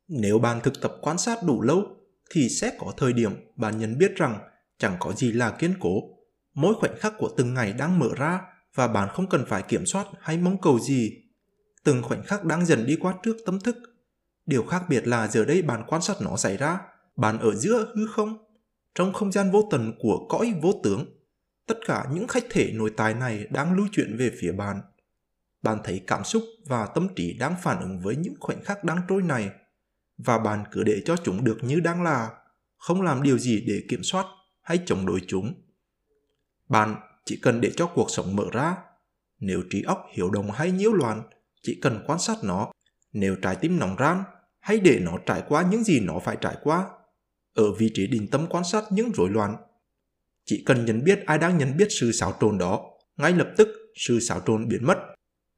Nếu 0.08 0.38
bạn 0.38 0.60
thực 0.62 0.80
tập 0.80 0.92
quan 1.02 1.18
sát 1.18 1.38
đủ 1.46 1.62
lâu, 1.62 1.82
thì 2.30 2.48
sẽ 2.48 2.72
có 2.78 2.92
thời 2.96 3.12
điểm 3.12 3.32
bạn 3.56 3.78
nhận 3.78 3.98
biết 3.98 4.16
rằng 4.16 4.38
chẳng 4.78 4.96
có 5.00 5.12
gì 5.12 5.32
là 5.32 5.50
kiên 5.50 5.74
cố. 5.80 6.00
Mỗi 6.54 6.74
khoảnh 6.74 6.98
khắc 6.98 7.12
của 7.18 7.30
từng 7.36 7.54
ngày 7.54 7.72
đang 7.72 7.98
mở 7.98 8.08
ra 8.16 8.40
và 8.74 8.88
bạn 8.88 9.08
không 9.12 9.28
cần 9.28 9.44
phải 9.48 9.62
kiểm 9.62 9.86
soát 9.86 10.06
hay 10.20 10.38
mong 10.38 10.60
cầu 10.60 10.78
gì. 10.78 11.12
Từng 11.84 12.02
khoảnh 12.02 12.22
khắc 12.22 12.44
đang 12.44 12.66
dần 12.66 12.86
đi 12.86 12.96
qua 13.00 13.14
trước 13.22 13.36
tâm 13.46 13.60
thức. 13.60 13.76
Điều 14.48 14.64
khác 14.64 14.82
biệt 14.88 15.06
là 15.06 15.28
giờ 15.28 15.44
đây 15.44 15.62
bạn 15.62 15.84
quan 15.86 16.02
sát 16.02 16.16
nó 16.20 16.36
xảy 16.36 16.56
ra, 16.56 16.80
bạn 17.16 17.38
ở 17.38 17.54
giữa 17.54 17.92
hư 17.96 18.06
không, 18.06 18.38
trong 18.94 19.12
không 19.12 19.32
gian 19.32 19.50
vô 19.50 19.68
tận 19.70 19.92
của 19.98 20.26
cõi 20.28 20.54
vô 20.62 20.80
tướng. 20.82 21.04
Tất 21.66 21.78
cả 21.86 22.06
những 22.12 22.28
khách 22.28 22.44
thể 22.50 22.72
nội 22.72 22.92
tài 22.96 23.14
này 23.14 23.46
đang 23.50 23.76
lưu 23.76 23.86
chuyển 23.92 24.16
về 24.16 24.30
phía 24.40 24.52
bạn. 24.52 24.80
Bạn 25.62 25.78
thấy 25.84 26.04
cảm 26.06 26.24
xúc 26.24 26.42
và 26.66 26.86
tâm 26.86 27.08
trí 27.16 27.38
đang 27.38 27.54
phản 27.62 27.80
ứng 27.80 28.00
với 28.00 28.16
những 28.16 28.34
khoảnh 28.40 28.64
khắc 28.64 28.84
đang 28.84 28.98
trôi 29.08 29.22
này 29.22 29.50
và 30.18 30.38
bạn 30.38 30.64
cứ 30.72 30.82
để 30.82 31.02
cho 31.04 31.16
chúng 31.16 31.44
được 31.44 31.58
như 31.62 31.80
đang 31.80 32.02
là, 32.02 32.30
không 32.76 33.02
làm 33.02 33.22
điều 33.22 33.38
gì 33.38 33.64
để 33.66 33.82
kiểm 33.88 34.02
soát 34.02 34.26
hay 34.62 34.82
chống 34.86 35.06
đối 35.06 35.20
chúng. 35.26 35.54
Bạn 36.68 36.96
chỉ 37.24 37.38
cần 37.42 37.60
để 37.60 37.72
cho 37.76 37.86
cuộc 37.86 38.10
sống 38.10 38.36
mở 38.36 38.44
ra. 38.52 38.76
Nếu 39.38 39.62
trí 39.70 39.82
óc 39.82 40.06
hiểu 40.12 40.30
đồng 40.30 40.50
hay 40.50 40.70
nhiễu 40.70 40.92
loạn, 40.92 41.22
chỉ 41.62 41.78
cần 41.82 42.04
quan 42.06 42.18
sát 42.18 42.36
nó. 42.42 42.70
Nếu 43.12 43.36
trái 43.42 43.56
tim 43.56 43.78
nóng 43.78 43.96
ran, 43.96 44.24
hãy 44.68 44.80
để 44.80 44.98
nó 45.02 45.12
trải 45.26 45.42
qua 45.48 45.66
những 45.70 45.84
gì 45.84 46.00
nó 46.00 46.18
phải 46.18 46.36
trải 46.40 46.56
qua. 46.62 46.86
Ở 47.54 47.72
vị 47.72 47.90
trí 47.94 48.06
định 48.06 48.26
tâm 48.30 48.46
quan 48.50 48.64
sát 48.64 48.84
những 48.90 49.12
rối 49.14 49.30
loạn. 49.30 49.56
Chỉ 50.44 50.62
cần 50.66 50.84
nhận 50.84 51.04
biết 51.04 51.26
ai 51.26 51.38
đang 51.38 51.58
nhận 51.58 51.76
biết 51.76 51.88
sự 51.90 52.12
xáo 52.12 52.36
trộn 52.40 52.58
đó, 52.58 52.84
ngay 53.16 53.32
lập 53.32 53.48
tức 53.56 53.68
sự 53.94 54.20
xáo 54.20 54.40
trộn 54.46 54.68
biến 54.68 54.86
mất. 54.86 54.98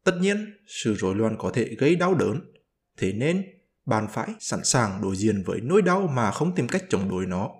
Tất 0.05 0.12
nhiên, 0.21 0.57
sự 0.67 0.95
rối 0.95 1.14
loạn 1.14 1.37
có 1.38 1.50
thể 1.55 1.64
gây 1.79 1.97
đau 1.97 2.14
đớn. 2.14 2.40
Thế 2.99 3.12
nên, 3.12 3.47
bạn 3.87 4.07
phải 4.11 4.29
sẵn 4.38 4.64
sàng 4.64 5.02
đối 5.02 5.17
diện 5.17 5.43
với 5.47 5.61
nỗi 5.61 5.83
đau 5.83 6.07
mà 6.07 6.31
không 6.31 6.55
tìm 6.55 6.69
cách 6.69 6.85
chống 6.88 7.11
đối 7.11 7.26
nó. 7.26 7.50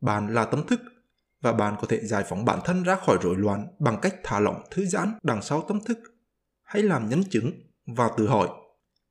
Bạn 0.00 0.34
là 0.34 0.44
tâm 0.44 0.66
thức 0.66 0.80
và 1.40 1.52
bạn 1.52 1.76
có 1.80 1.86
thể 1.86 2.00
giải 2.04 2.24
phóng 2.28 2.44
bản 2.44 2.58
thân 2.64 2.82
ra 2.82 2.96
khỏi 3.06 3.18
rối 3.22 3.36
loạn 3.36 3.66
bằng 3.78 3.98
cách 4.02 4.14
thả 4.24 4.40
lỏng 4.40 4.62
thư 4.70 4.86
giãn 4.86 5.14
đằng 5.22 5.42
sau 5.42 5.64
tâm 5.68 5.80
thức. 5.84 5.98
Hãy 6.62 6.82
làm 6.82 7.08
nhân 7.08 7.24
chứng 7.30 7.52
và 7.86 8.10
tự 8.16 8.28
hỏi, 8.28 8.48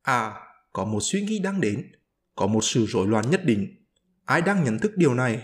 à, 0.01 0.46
có 0.77 0.85
một 0.85 0.99
suy 1.01 1.21
nghĩ 1.21 1.39
đang 1.39 1.61
đến, 1.61 1.91
có 2.35 2.47
một 2.47 2.63
sự 2.63 2.85
rối 2.85 3.07
loạn 3.07 3.29
nhất 3.31 3.45
định. 3.45 3.67
Ai 4.25 4.41
đang 4.41 4.63
nhận 4.63 4.79
thức 4.79 4.97
điều 4.97 5.13
này? 5.13 5.41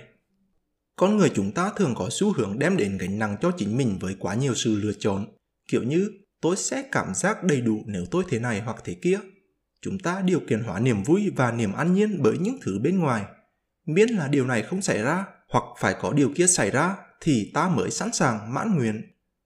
Con 0.96 1.18
người 1.18 1.32
chúng 1.36 1.52
ta 1.52 1.72
thường 1.76 1.94
có 1.96 2.08
xu 2.12 2.34
hướng 2.34 2.60
đem 2.60 2.78
đến 2.78 2.98
gánh 2.98 3.20
nặng 3.20 3.38
cho 3.42 3.52
chính 3.58 3.78
mình 3.78 3.98
với 4.00 4.16
quá 4.20 4.36
nhiều 4.36 4.56
sự 4.56 4.76
lựa 4.76 4.94
chọn, 5.00 5.26
kiểu 5.68 5.84
như 5.84 6.12
tôi 6.42 6.58
sẽ 6.58 6.84
cảm 6.92 7.14
giác 7.16 7.44
đầy 7.44 7.62
đủ 7.62 7.84
nếu 7.86 8.06
tôi 8.12 8.24
thế 8.30 8.40
này 8.40 8.62
hoặc 8.62 8.78
thế 8.84 8.94
kia. 8.94 9.20
Chúng 9.82 10.00
ta 10.00 10.22
điều 10.22 10.40
kiện 10.40 10.64
hóa 10.64 10.80
niềm 10.80 11.04
vui 11.04 11.32
và 11.36 11.52
niềm 11.52 11.74
an 11.74 11.94
nhiên 11.94 12.20
bởi 12.22 12.38
những 12.38 12.58
thứ 12.62 12.80
bên 12.80 13.00
ngoài. 13.00 13.26
Miễn 13.86 14.10
là 14.10 14.28
điều 14.28 14.48
này 14.48 14.64
không 14.64 14.82
xảy 14.82 15.02
ra 15.02 15.26
hoặc 15.50 15.64
phải 15.80 15.96
có 16.02 16.14
điều 16.14 16.32
kia 16.36 16.48
xảy 16.48 16.72
ra 16.72 16.96
thì 17.22 17.52
ta 17.54 17.70
mới 17.70 17.92
sẵn 17.92 18.14
sàng 18.14 18.54
mãn 18.54 18.76
nguyện. 18.76 19.02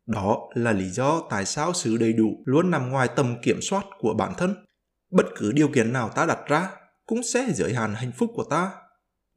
Đó 0.06 0.50
là 0.56 0.72
lý 0.72 0.90
do 0.90 1.24
tại 1.30 1.46
sao 1.46 1.74
sự 1.74 1.98
đầy 1.98 2.14
đủ 2.14 2.44
luôn 2.46 2.72
nằm 2.72 2.90
ngoài 2.90 3.10
tầm 3.16 3.36
kiểm 3.42 3.62
soát 3.62 3.86
của 4.00 4.14
bản 4.14 4.34
thân. 4.38 4.67
Bất 5.12 5.26
cứ 5.36 5.52
điều 5.52 5.68
kiện 5.68 5.94
nào 5.94 6.10
ta 6.10 6.26
đặt 6.26 6.40
ra 6.48 6.70
cũng 7.06 7.24
sẽ 7.24 7.48
giới 7.54 7.74
hạn 7.74 7.94
hạnh 7.96 8.12
phúc 8.18 8.32
của 8.34 8.44
ta. 8.44 8.72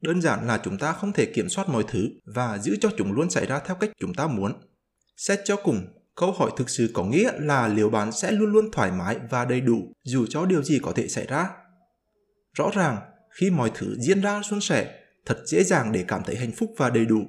Đơn 0.01 0.21
giản 0.21 0.47
là 0.47 0.61
chúng 0.63 0.77
ta 0.77 0.93
không 0.93 1.13
thể 1.13 1.25
kiểm 1.25 1.49
soát 1.49 1.69
mọi 1.69 1.83
thứ 1.87 2.09
và 2.35 2.57
giữ 2.57 2.77
cho 2.81 2.89
chúng 2.97 3.11
luôn 3.11 3.29
xảy 3.29 3.45
ra 3.45 3.59
theo 3.59 3.75
cách 3.75 3.91
chúng 3.99 4.13
ta 4.13 4.27
muốn. 4.27 4.53
Xét 5.17 5.39
cho 5.45 5.55
cùng, 5.55 5.87
câu 6.15 6.31
hỏi 6.31 6.51
thực 6.57 6.69
sự 6.69 6.91
có 6.93 7.03
nghĩa 7.03 7.31
là 7.39 7.67
liệu 7.67 7.89
bạn 7.89 8.11
sẽ 8.11 8.31
luôn 8.31 8.51
luôn 8.51 8.71
thoải 8.71 8.91
mái 8.91 9.19
và 9.29 9.45
đầy 9.45 9.61
đủ 9.61 9.93
dù 10.03 10.25
cho 10.29 10.45
điều 10.45 10.63
gì 10.63 10.79
có 10.83 10.91
thể 10.91 11.07
xảy 11.07 11.25
ra. 11.25 11.49
Rõ 12.57 12.69
ràng, 12.73 12.97
khi 13.29 13.49
mọi 13.49 13.71
thứ 13.75 13.95
diễn 13.99 14.21
ra 14.21 14.41
suôn 14.41 14.61
sẻ, 14.61 14.99
thật 15.25 15.37
dễ 15.45 15.63
dàng 15.63 15.91
để 15.91 16.05
cảm 16.07 16.23
thấy 16.23 16.35
hạnh 16.35 16.51
phúc 16.51 16.73
và 16.77 16.89
đầy 16.89 17.05
đủ. 17.05 17.21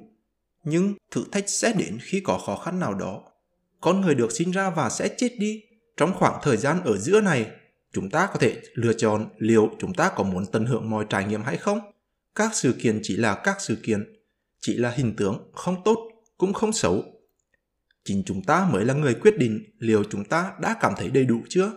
Nhưng 0.63 0.93
thử 1.11 1.23
thách 1.31 1.49
sẽ 1.49 1.73
đến 1.73 1.99
khi 2.01 2.19
có 2.19 2.37
khó 2.37 2.55
khăn 2.55 2.79
nào 2.79 2.93
đó. 2.93 3.23
Con 3.81 4.01
người 4.01 4.15
được 4.15 4.31
sinh 4.31 4.51
ra 4.51 4.69
và 4.69 4.89
sẽ 4.89 5.09
chết 5.17 5.35
đi. 5.39 5.61
Trong 5.97 6.13
khoảng 6.13 6.39
thời 6.43 6.57
gian 6.57 6.83
ở 6.83 6.97
giữa 6.97 7.21
này, 7.21 7.51
chúng 7.93 8.09
ta 8.09 8.27
có 8.33 8.39
thể 8.39 8.61
lựa 8.73 8.93
chọn 8.93 9.29
liệu 9.37 9.69
chúng 9.79 9.93
ta 9.93 10.11
có 10.15 10.23
muốn 10.23 10.45
tận 10.51 10.65
hưởng 10.65 10.89
mọi 10.89 11.05
trải 11.09 11.25
nghiệm 11.25 11.41
hay 11.41 11.57
không. 11.57 11.79
Các 12.35 12.51
sự 12.53 12.75
kiện 12.81 12.99
chỉ 13.03 13.15
là 13.15 13.35
các 13.35 13.57
sự 13.61 13.77
kiện, 13.83 14.13
chỉ 14.59 14.77
là 14.77 14.89
hình 14.89 15.15
tướng 15.15 15.51
không 15.53 15.83
tốt 15.85 15.97
cũng 16.37 16.53
không 16.53 16.73
xấu. 16.73 17.03
Chính 18.03 18.23
chúng 18.25 18.43
ta 18.43 18.67
mới 18.71 18.85
là 18.85 18.93
người 18.93 19.13
quyết 19.13 19.37
định 19.37 19.63
liệu 19.79 20.03
chúng 20.03 20.25
ta 20.25 20.51
đã 20.61 20.75
cảm 20.79 20.93
thấy 20.97 21.09
đầy 21.09 21.25
đủ 21.25 21.41
chưa. 21.49 21.71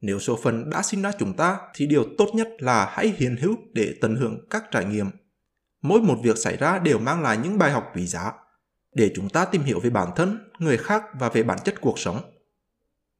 Nếu 0.00 0.18
số 0.18 0.38
phận 0.42 0.70
đã 0.70 0.82
sinh 0.82 1.02
ra 1.02 1.12
chúng 1.18 1.36
ta 1.36 1.58
thì 1.74 1.86
điều 1.86 2.04
tốt 2.18 2.28
nhất 2.34 2.48
là 2.58 2.86
hãy 2.90 3.14
hiền 3.16 3.36
hữu 3.36 3.56
để 3.72 3.94
tận 4.00 4.16
hưởng 4.16 4.46
các 4.50 4.64
trải 4.70 4.84
nghiệm 4.84 5.06
mỗi 5.82 6.00
một 6.00 6.16
việc 6.22 6.38
xảy 6.38 6.56
ra 6.56 6.78
đều 6.78 6.98
mang 6.98 7.22
lại 7.22 7.38
những 7.42 7.58
bài 7.58 7.70
học 7.70 7.92
quý 7.94 8.06
giá 8.06 8.32
để 8.94 9.12
chúng 9.14 9.28
ta 9.28 9.44
tìm 9.44 9.62
hiểu 9.62 9.80
về 9.80 9.90
bản 9.90 10.08
thân, 10.16 10.50
người 10.58 10.76
khác 10.76 11.04
và 11.18 11.28
về 11.28 11.42
bản 11.42 11.58
chất 11.64 11.80
cuộc 11.80 11.98
sống. 11.98 12.20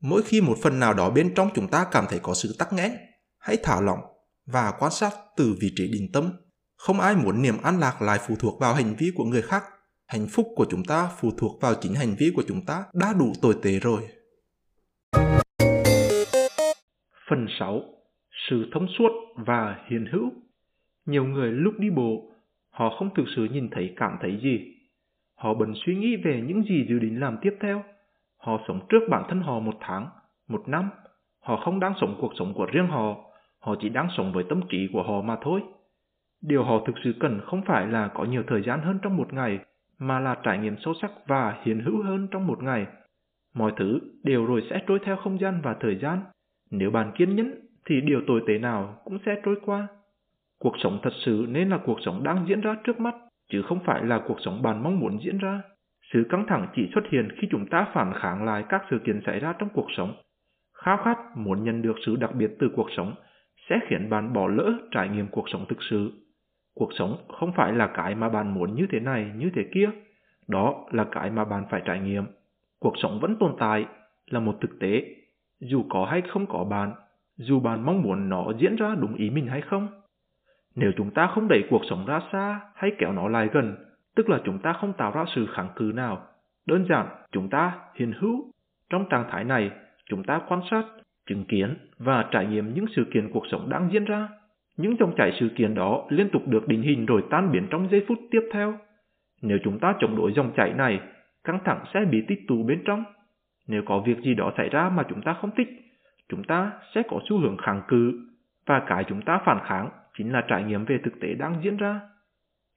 Mỗi 0.02 0.22
khi 0.22 0.40
một 0.40 0.54
phần 0.62 0.80
nào 0.80 0.94
đó 0.94 1.10
bên 1.10 1.34
trong 1.34 1.48
chúng 1.54 1.68
ta 1.68 1.86
cảm 1.92 2.04
thấy 2.08 2.20
có 2.22 2.34
sự 2.34 2.56
tắc 2.58 2.72
nghẽn, 2.72 2.90
hãy 3.38 3.56
thả 3.62 3.80
lỏng 3.80 4.00
và 4.46 4.72
quan 4.78 4.92
sát 4.92 5.12
từ 5.36 5.56
vị 5.60 5.68
trí 5.76 5.88
định 5.92 6.08
tâm. 6.12 6.24
Không 6.76 7.00
ai 7.00 7.16
muốn 7.16 7.42
niềm 7.42 7.54
an 7.62 7.80
lạc 7.80 8.02
lại 8.02 8.18
phụ 8.28 8.34
thuộc 8.40 8.60
vào 8.60 8.74
hành 8.74 8.94
vi 8.98 9.10
của 9.14 9.24
người 9.24 9.42
khác. 9.42 9.62
Hạnh 10.06 10.26
phúc 10.30 10.46
của 10.56 10.66
chúng 10.70 10.84
ta 10.84 11.08
phụ 11.20 11.30
thuộc 11.38 11.60
vào 11.62 11.74
chính 11.80 11.94
hành 11.94 12.14
vi 12.18 12.32
của 12.36 12.42
chúng 12.48 12.64
ta 12.66 12.84
đã 12.94 13.14
đủ 13.18 13.32
tồi 13.42 13.54
tệ 13.62 13.78
rồi. 13.78 14.02
Phần 17.30 17.46
6. 17.60 17.80
Sự 18.50 18.56
thông 18.74 18.86
suốt 18.98 19.10
và 19.46 19.76
hiện 19.90 20.06
hữu 20.12 20.30
Nhiều 21.06 21.24
người 21.24 21.50
lúc 21.52 21.74
đi 21.78 21.90
bộ 21.90 22.30
Họ 22.70 22.96
không 22.98 23.10
thực 23.16 23.24
sự 23.36 23.46
nhìn 23.52 23.68
thấy 23.70 23.94
cảm 23.96 24.12
thấy 24.22 24.40
gì. 24.42 24.58
Họ 25.34 25.54
bận 25.54 25.72
suy 25.86 25.94
nghĩ 25.94 26.16
về 26.24 26.42
những 26.46 26.62
gì 26.62 26.86
dự 26.88 26.98
định 26.98 27.20
làm 27.20 27.36
tiếp 27.42 27.50
theo. 27.62 27.84
Họ 28.42 28.58
sống 28.68 28.80
trước 28.88 29.02
bản 29.10 29.24
thân 29.28 29.40
họ 29.40 29.58
một 29.58 29.74
tháng, 29.80 30.06
một 30.48 30.68
năm. 30.68 30.90
Họ 31.40 31.56
không 31.56 31.80
đang 31.80 31.94
sống 32.00 32.16
cuộc 32.20 32.32
sống 32.38 32.54
của 32.54 32.66
riêng 32.66 32.86
họ. 32.86 33.16
Họ 33.58 33.74
chỉ 33.80 33.88
đang 33.88 34.08
sống 34.16 34.32
với 34.32 34.44
tâm 34.48 34.60
trí 34.68 34.88
của 34.92 35.02
họ 35.02 35.20
mà 35.22 35.36
thôi. 35.42 35.60
Điều 36.42 36.64
họ 36.64 36.78
thực 36.86 36.96
sự 37.04 37.14
cần 37.20 37.40
không 37.44 37.62
phải 37.66 37.86
là 37.86 38.08
có 38.08 38.24
nhiều 38.24 38.42
thời 38.46 38.62
gian 38.62 38.80
hơn 38.82 38.98
trong 39.02 39.16
một 39.16 39.32
ngày, 39.32 39.58
mà 39.98 40.20
là 40.20 40.36
trải 40.42 40.58
nghiệm 40.58 40.76
sâu 40.84 40.94
sắc 41.02 41.10
và 41.26 41.60
hiện 41.62 41.80
hữu 41.80 42.02
hơn 42.02 42.28
trong 42.30 42.46
một 42.46 42.62
ngày. 42.62 42.86
Mọi 43.54 43.72
thứ 43.76 43.98
đều 44.22 44.46
rồi 44.46 44.66
sẽ 44.70 44.80
trôi 44.86 44.98
theo 45.04 45.16
không 45.16 45.40
gian 45.40 45.60
và 45.62 45.76
thời 45.80 45.96
gian. 45.96 46.20
Nếu 46.70 46.90
bạn 46.90 47.12
kiên 47.14 47.36
nhẫn, 47.36 47.54
thì 47.86 48.00
điều 48.00 48.20
tồi 48.26 48.42
tệ 48.46 48.58
nào 48.58 49.00
cũng 49.04 49.18
sẽ 49.26 49.40
trôi 49.44 49.56
qua. 49.64 49.88
Cuộc 50.58 50.74
sống 50.78 50.98
thật 51.02 51.12
sự 51.24 51.46
nên 51.48 51.70
là 51.70 51.78
cuộc 51.84 51.98
sống 52.00 52.22
đang 52.22 52.46
diễn 52.48 52.60
ra 52.60 52.76
trước 52.84 53.00
mắt, 53.00 53.14
chứ 53.48 53.62
không 53.62 53.80
phải 53.84 54.04
là 54.04 54.20
cuộc 54.28 54.40
sống 54.40 54.62
bạn 54.62 54.82
mong 54.82 55.00
muốn 55.00 55.18
diễn 55.24 55.38
ra. 55.38 55.62
Sự 56.12 56.26
căng 56.28 56.44
thẳng 56.48 56.66
chỉ 56.74 56.90
xuất 56.94 57.04
hiện 57.10 57.28
khi 57.36 57.48
chúng 57.50 57.66
ta 57.66 57.86
phản 57.94 58.12
kháng 58.14 58.44
lại 58.44 58.64
các 58.68 58.82
sự 58.90 58.98
kiện 58.98 59.20
xảy 59.26 59.40
ra 59.40 59.52
trong 59.58 59.68
cuộc 59.74 59.86
sống. 59.96 60.14
Khao 60.74 60.96
khát 60.96 61.18
muốn 61.34 61.64
nhận 61.64 61.82
được 61.82 61.96
sự 62.06 62.16
đặc 62.16 62.34
biệt 62.34 62.50
từ 62.58 62.70
cuộc 62.76 62.88
sống 62.96 63.14
sẽ 63.68 63.80
khiến 63.88 64.10
bạn 64.10 64.32
bỏ 64.32 64.46
lỡ 64.46 64.72
trải 64.90 65.08
nghiệm 65.08 65.26
cuộc 65.28 65.48
sống 65.48 65.64
thực 65.68 65.82
sự. 65.90 66.10
Cuộc 66.74 66.90
sống 66.98 67.16
không 67.28 67.52
phải 67.56 67.72
là 67.72 67.86
cái 67.86 68.14
mà 68.14 68.28
bạn 68.28 68.54
muốn 68.54 68.74
như 68.74 68.86
thế 68.90 69.00
này, 69.00 69.30
như 69.36 69.50
thế 69.54 69.62
kia. 69.74 69.90
Đó 70.48 70.86
là 70.90 71.06
cái 71.12 71.30
mà 71.30 71.44
bạn 71.44 71.64
phải 71.70 71.82
trải 71.84 72.00
nghiệm. 72.00 72.24
Cuộc 72.80 72.94
sống 73.02 73.18
vẫn 73.20 73.36
tồn 73.40 73.54
tại, 73.58 73.86
là 74.26 74.40
một 74.40 74.58
thực 74.60 74.78
tế. 74.80 75.04
Dù 75.60 75.84
có 75.88 76.04
hay 76.04 76.22
không 76.28 76.46
có 76.46 76.64
bạn, 76.64 76.92
dù 77.36 77.60
bạn 77.60 77.86
mong 77.86 78.02
muốn 78.02 78.28
nó 78.28 78.52
diễn 78.58 78.76
ra 78.76 78.94
đúng 79.00 79.14
ý 79.14 79.30
mình 79.30 79.46
hay 79.46 79.60
không. 79.60 79.88
Nếu 80.74 80.92
chúng 80.96 81.10
ta 81.10 81.26
không 81.26 81.48
đẩy 81.48 81.62
cuộc 81.70 81.82
sống 81.90 82.06
ra 82.06 82.20
xa 82.32 82.60
hay 82.74 82.92
kéo 82.98 83.12
nó 83.12 83.28
lại 83.28 83.48
gần, 83.52 83.76
tức 84.16 84.28
là 84.28 84.40
chúng 84.44 84.58
ta 84.58 84.72
không 84.72 84.92
tạo 84.92 85.12
ra 85.14 85.24
sự 85.34 85.46
kháng 85.46 85.68
cự 85.76 85.92
nào. 85.94 86.26
Đơn 86.66 86.86
giản, 86.88 87.06
chúng 87.32 87.50
ta 87.50 87.72
hiện 87.94 88.12
hữu. 88.18 88.52
Trong 88.90 89.08
trạng 89.10 89.24
thái 89.30 89.44
này, 89.44 89.70
chúng 90.06 90.24
ta 90.24 90.40
quan 90.48 90.60
sát, 90.70 90.84
chứng 91.26 91.44
kiến 91.44 91.76
và 91.98 92.24
trải 92.30 92.46
nghiệm 92.46 92.74
những 92.74 92.86
sự 92.96 93.04
kiện 93.14 93.30
cuộc 93.32 93.46
sống 93.50 93.68
đang 93.70 93.88
diễn 93.92 94.04
ra. 94.04 94.28
Những 94.76 94.96
dòng 95.00 95.14
chảy 95.16 95.36
sự 95.40 95.48
kiện 95.56 95.74
đó 95.74 96.06
liên 96.08 96.30
tục 96.30 96.42
được 96.46 96.68
định 96.68 96.82
hình 96.82 97.06
rồi 97.06 97.24
tan 97.30 97.52
biến 97.52 97.66
trong 97.70 97.88
giây 97.90 98.04
phút 98.08 98.18
tiếp 98.30 98.40
theo. 98.52 98.78
Nếu 99.42 99.58
chúng 99.64 99.78
ta 99.78 99.94
chống 99.98 100.16
đối 100.16 100.32
dòng 100.32 100.52
chảy 100.56 100.72
này, 100.72 101.00
căng 101.44 101.58
thẳng 101.64 101.84
sẽ 101.94 102.04
bị 102.10 102.24
tích 102.28 102.38
tụ 102.48 102.62
bên 102.62 102.82
trong. 102.84 103.04
Nếu 103.68 103.82
có 103.86 104.02
việc 104.06 104.18
gì 104.18 104.34
đó 104.34 104.52
xảy 104.56 104.68
ra 104.68 104.88
mà 104.88 105.02
chúng 105.08 105.22
ta 105.22 105.34
không 105.34 105.50
thích, 105.56 105.68
chúng 106.28 106.44
ta 106.44 106.72
sẽ 106.94 107.02
có 107.08 107.20
xu 107.28 107.38
hướng 107.38 107.56
kháng 107.56 107.82
cự, 107.88 108.12
và 108.66 108.82
cái 108.86 109.04
chúng 109.08 109.22
ta 109.22 109.40
phản 109.44 109.58
kháng 109.66 109.90
chính 110.18 110.32
là 110.32 110.44
trải 110.48 110.64
nghiệm 110.64 110.84
về 110.84 110.98
thực 111.04 111.20
tế 111.20 111.34
đang 111.34 111.54
diễn 111.62 111.76
ra. 111.76 112.00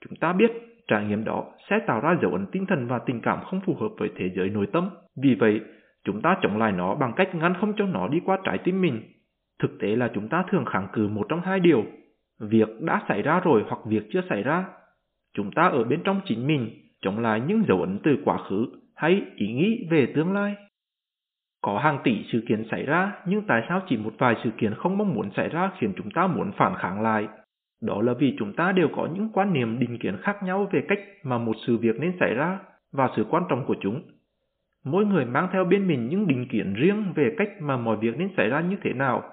Chúng 0.01 0.15
ta 0.15 0.33
biết 0.33 0.51
trải 0.87 1.05
nghiệm 1.05 1.23
đó 1.23 1.45
sẽ 1.69 1.79
tạo 1.87 1.99
ra 1.99 2.17
dấu 2.21 2.31
ấn 2.31 2.45
tinh 2.51 2.65
thần 2.65 2.87
và 2.87 2.99
tình 2.99 3.21
cảm 3.21 3.39
không 3.43 3.61
phù 3.65 3.73
hợp 3.73 3.89
với 3.97 4.09
thế 4.15 4.29
giới 4.35 4.49
nội 4.49 4.67
tâm. 4.73 4.89
Vì 5.23 5.35
vậy, 5.35 5.61
chúng 6.03 6.21
ta 6.21 6.37
chống 6.41 6.57
lại 6.57 6.71
nó 6.71 6.95
bằng 6.95 7.13
cách 7.15 7.35
ngăn 7.35 7.53
không 7.53 7.73
cho 7.77 7.85
nó 7.85 8.07
đi 8.07 8.19
qua 8.25 8.37
trái 8.43 8.57
tim 8.57 8.81
mình. 8.81 9.01
Thực 9.59 9.79
tế 9.79 9.87
là 9.87 10.11
chúng 10.13 10.29
ta 10.29 10.43
thường 10.51 10.65
kháng 10.65 10.87
cự 10.93 11.07
một 11.07 11.25
trong 11.29 11.41
hai 11.41 11.59
điều, 11.59 11.83
việc 12.39 12.69
đã 12.81 13.01
xảy 13.07 13.21
ra 13.21 13.39
rồi 13.39 13.63
hoặc 13.67 13.79
việc 13.85 14.03
chưa 14.13 14.21
xảy 14.29 14.43
ra. 14.43 14.65
Chúng 15.33 15.51
ta 15.51 15.63
ở 15.63 15.83
bên 15.83 16.01
trong 16.03 16.21
chính 16.25 16.47
mình, 16.47 16.69
chống 17.01 17.19
lại 17.19 17.41
những 17.47 17.63
dấu 17.67 17.79
ấn 17.81 17.99
từ 18.03 18.17
quá 18.25 18.37
khứ 18.49 18.65
hay 18.95 19.21
ý 19.35 19.53
nghĩ 19.53 19.87
về 19.89 20.11
tương 20.15 20.33
lai. 20.33 20.55
Có 21.61 21.79
hàng 21.79 21.99
tỷ 22.03 22.25
sự 22.31 22.43
kiện 22.47 22.63
xảy 22.71 22.83
ra, 22.83 23.11
nhưng 23.25 23.41
tại 23.47 23.61
sao 23.69 23.81
chỉ 23.87 23.97
một 23.97 24.13
vài 24.17 24.35
sự 24.43 24.49
kiện 24.57 24.73
không 24.73 24.97
mong 24.97 25.13
muốn 25.13 25.31
xảy 25.35 25.49
ra 25.49 25.71
khiến 25.79 25.93
chúng 25.97 26.11
ta 26.11 26.27
muốn 26.27 26.51
phản 26.57 26.75
kháng 26.75 27.01
lại? 27.01 27.27
Đó 27.81 28.01
là 28.01 28.13
vì 28.13 28.35
chúng 28.39 28.53
ta 28.53 28.71
đều 28.71 28.87
có 28.95 29.07
những 29.13 29.29
quan 29.33 29.53
niệm 29.53 29.79
định 29.79 29.97
kiến 29.97 30.17
khác 30.21 30.43
nhau 30.43 30.67
về 30.71 30.81
cách 30.87 30.99
mà 31.23 31.37
một 31.37 31.55
sự 31.67 31.77
việc 31.77 31.99
nên 31.99 32.13
xảy 32.19 32.33
ra 32.33 32.59
và 32.93 33.09
sự 33.15 33.25
quan 33.29 33.43
trọng 33.49 33.65
của 33.65 33.75
chúng. 33.81 34.01
Mỗi 34.85 35.05
người 35.05 35.25
mang 35.25 35.47
theo 35.51 35.65
bên 35.65 35.87
mình 35.87 36.07
những 36.07 36.27
định 36.27 36.47
kiến 36.47 36.73
riêng 36.73 37.13
về 37.15 37.35
cách 37.37 37.49
mà 37.61 37.77
mọi 37.77 37.97
việc 37.97 38.17
nên 38.17 38.29
xảy 38.37 38.49
ra 38.49 38.61
như 38.61 38.75
thế 38.83 38.93
nào, 38.93 39.23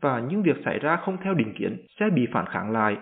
và 0.00 0.20
những 0.20 0.42
việc 0.42 0.56
xảy 0.64 0.78
ra 0.78 0.96
không 0.96 1.16
theo 1.22 1.34
định 1.34 1.54
kiến 1.58 1.76
sẽ 2.00 2.06
bị 2.14 2.26
phản 2.32 2.46
kháng 2.46 2.70
lại. 2.70 2.96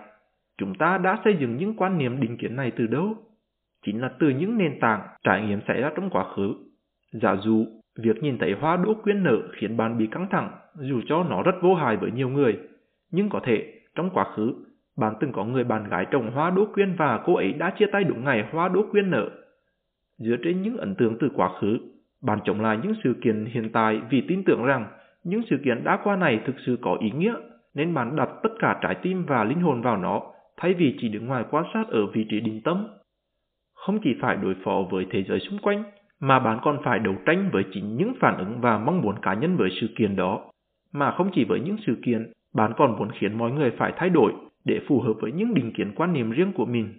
Chúng 0.57 0.75
ta 0.75 0.97
đã 0.97 1.19
xây 1.23 1.37
dựng 1.39 1.57
những 1.57 1.73
quan 1.77 1.97
niệm 1.97 2.19
định 2.21 2.37
kiến 2.37 2.55
này 2.55 2.71
từ 2.77 2.87
đâu? 2.87 3.15
Chính 3.85 4.01
là 4.01 4.11
từ 4.19 4.29
những 4.29 4.57
nền 4.57 4.79
tảng 4.79 5.01
trải 5.23 5.41
nghiệm 5.41 5.59
xảy 5.67 5.81
ra 5.81 5.91
trong 5.95 6.09
quá 6.09 6.25
khứ. 6.35 6.53
Giả 7.13 7.35
dụ, 7.35 7.65
việc 8.03 8.23
nhìn 8.23 8.37
thấy 8.37 8.55
hoa 8.59 8.77
đỗ 8.77 8.93
quyên 9.03 9.23
nở 9.23 9.37
khiến 9.57 9.77
bạn 9.77 9.97
bị 9.97 10.07
căng 10.07 10.27
thẳng 10.29 10.51
dù 10.75 11.01
cho 11.07 11.23
nó 11.29 11.43
rất 11.43 11.55
vô 11.61 11.75
hại 11.75 11.97
với 11.97 12.11
nhiều 12.11 12.29
người. 12.29 12.57
Nhưng 13.11 13.29
có 13.29 13.39
thể, 13.43 13.73
trong 13.95 14.09
quá 14.09 14.25
khứ, 14.35 14.53
bạn 14.97 15.13
từng 15.19 15.31
có 15.31 15.45
người 15.45 15.63
bạn 15.63 15.89
gái 15.89 16.05
trồng 16.11 16.31
hoa 16.31 16.49
đỗ 16.49 16.65
quyên 16.73 16.95
và 16.95 17.19
cô 17.25 17.35
ấy 17.35 17.53
đã 17.53 17.73
chia 17.79 17.85
tay 17.91 18.03
đúng 18.03 18.23
ngày 18.23 18.45
hoa 18.51 18.67
đỗ 18.67 18.85
quyên 18.91 19.11
nở. 19.11 19.29
Dựa 20.17 20.35
trên 20.43 20.61
những 20.61 20.77
ấn 20.77 20.95
tượng 20.95 21.17
từ 21.19 21.29
quá 21.35 21.49
khứ, 21.61 21.77
bạn 22.21 22.39
chống 22.43 22.61
lại 22.61 22.79
những 22.83 22.93
sự 23.03 23.15
kiện 23.23 23.45
hiện 23.45 23.69
tại 23.73 24.01
vì 24.09 24.21
tin 24.27 24.43
tưởng 24.43 24.65
rằng 24.65 24.87
những 25.23 25.41
sự 25.49 25.57
kiện 25.65 25.83
đã 25.83 25.99
qua 26.03 26.15
này 26.15 26.39
thực 26.45 26.55
sự 26.65 26.77
có 26.81 26.97
ý 26.99 27.11
nghĩa, 27.11 27.33
nên 27.73 27.93
bạn 27.93 28.15
đặt 28.15 28.29
tất 28.43 28.49
cả 28.59 28.79
trái 28.81 28.95
tim 29.01 29.25
và 29.25 29.43
linh 29.43 29.61
hồn 29.61 29.81
vào 29.81 29.97
nó, 29.97 30.21
thay 30.57 30.73
vì 30.73 30.97
chỉ 30.99 31.09
đứng 31.09 31.25
ngoài 31.25 31.45
quan 31.51 31.65
sát 31.73 31.87
ở 31.87 32.05
vị 32.13 32.25
trí 32.29 32.39
định 32.39 32.61
tâm. 32.63 32.87
Không 33.73 33.99
chỉ 34.03 34.15
phải 34.21 34.37
đối 34.37 34.55
phó 34.63 34.83
với 34.91 35.07
thế 35.11 35.23
giới 35.23 35.39
xung 35.39 35.59
quanh, 35.59 35.83
mà 36.19 36.39
bạn 36.39 36.59
còn 36.63 36.77
phải 36.83 36.99
đấu 36.99 37.15
tranh 37.25 37.49
với 37.53 37.63
chính 37.71 37.97
những 37.97 38.13
phản 38.19 38.37
ứng 38.37 38.61
và 38.61 38.77
mong 38.77 39.01
muốn 39.01 39.15
cá 39.21 39.33
nhân 39.33 39.57
với 39.57 39.69
sự 39.81 39.87
kiện 39.97 40.15
đó. 40.15 40.51
Mà 40.93 41.11
không 41.11 41.29
chỉ 41.33 41.45
với 41.45 41.59
những 41.59 41.77
sự 41.85 41.95
kiện, 42.05 42.31
bạn 42.55 42.71
còn 42.77 42.97
muốn 42.97 43.09
khiến 43.11 43.37
mọi 43.37 43.51
người 43.51 43.71
phải 43.77 43.93
thay 43.97 44.09
đổi 44.09 44.33
để 44.67 44.79
phù 44.87 44.99
hợp 44.99 45.13
với 45.21 45.31
những 45.31 45.53
định 45.53 45.73
kiến 45.73 45.91
quan 45.95 46.13
niệm 46.13 46.31
riêng 46.31 46.53
của 46.53 46.65
mình. 46.65 46.93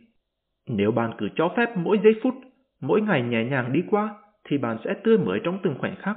Nếu 0.69 0.91
bạn 0.91 1.11
cứ 1.19 1.29
cho 1.35 1.55
phép 1.57 1.77
mỗi 1.77 2.01
giây 2.05 2.15
phút, 2.23 2.35
mỗi 2.81 3.01
ngày 3.01 3.23
nhẹ 3.23 3.45
nhàng 3.45 3.73
đi 3.73 3.83
qua, 3.91 4.15
thì 4.45 4.59
bạn 4.59 4.77
sẽ 4.85 4.95
tươi 5.05 5.19
mới 5.19 5.41
trong 5.45 5.59
từng 5.63 5.75
khoảnh 5.79 5.97
khắc, 5.97 6.17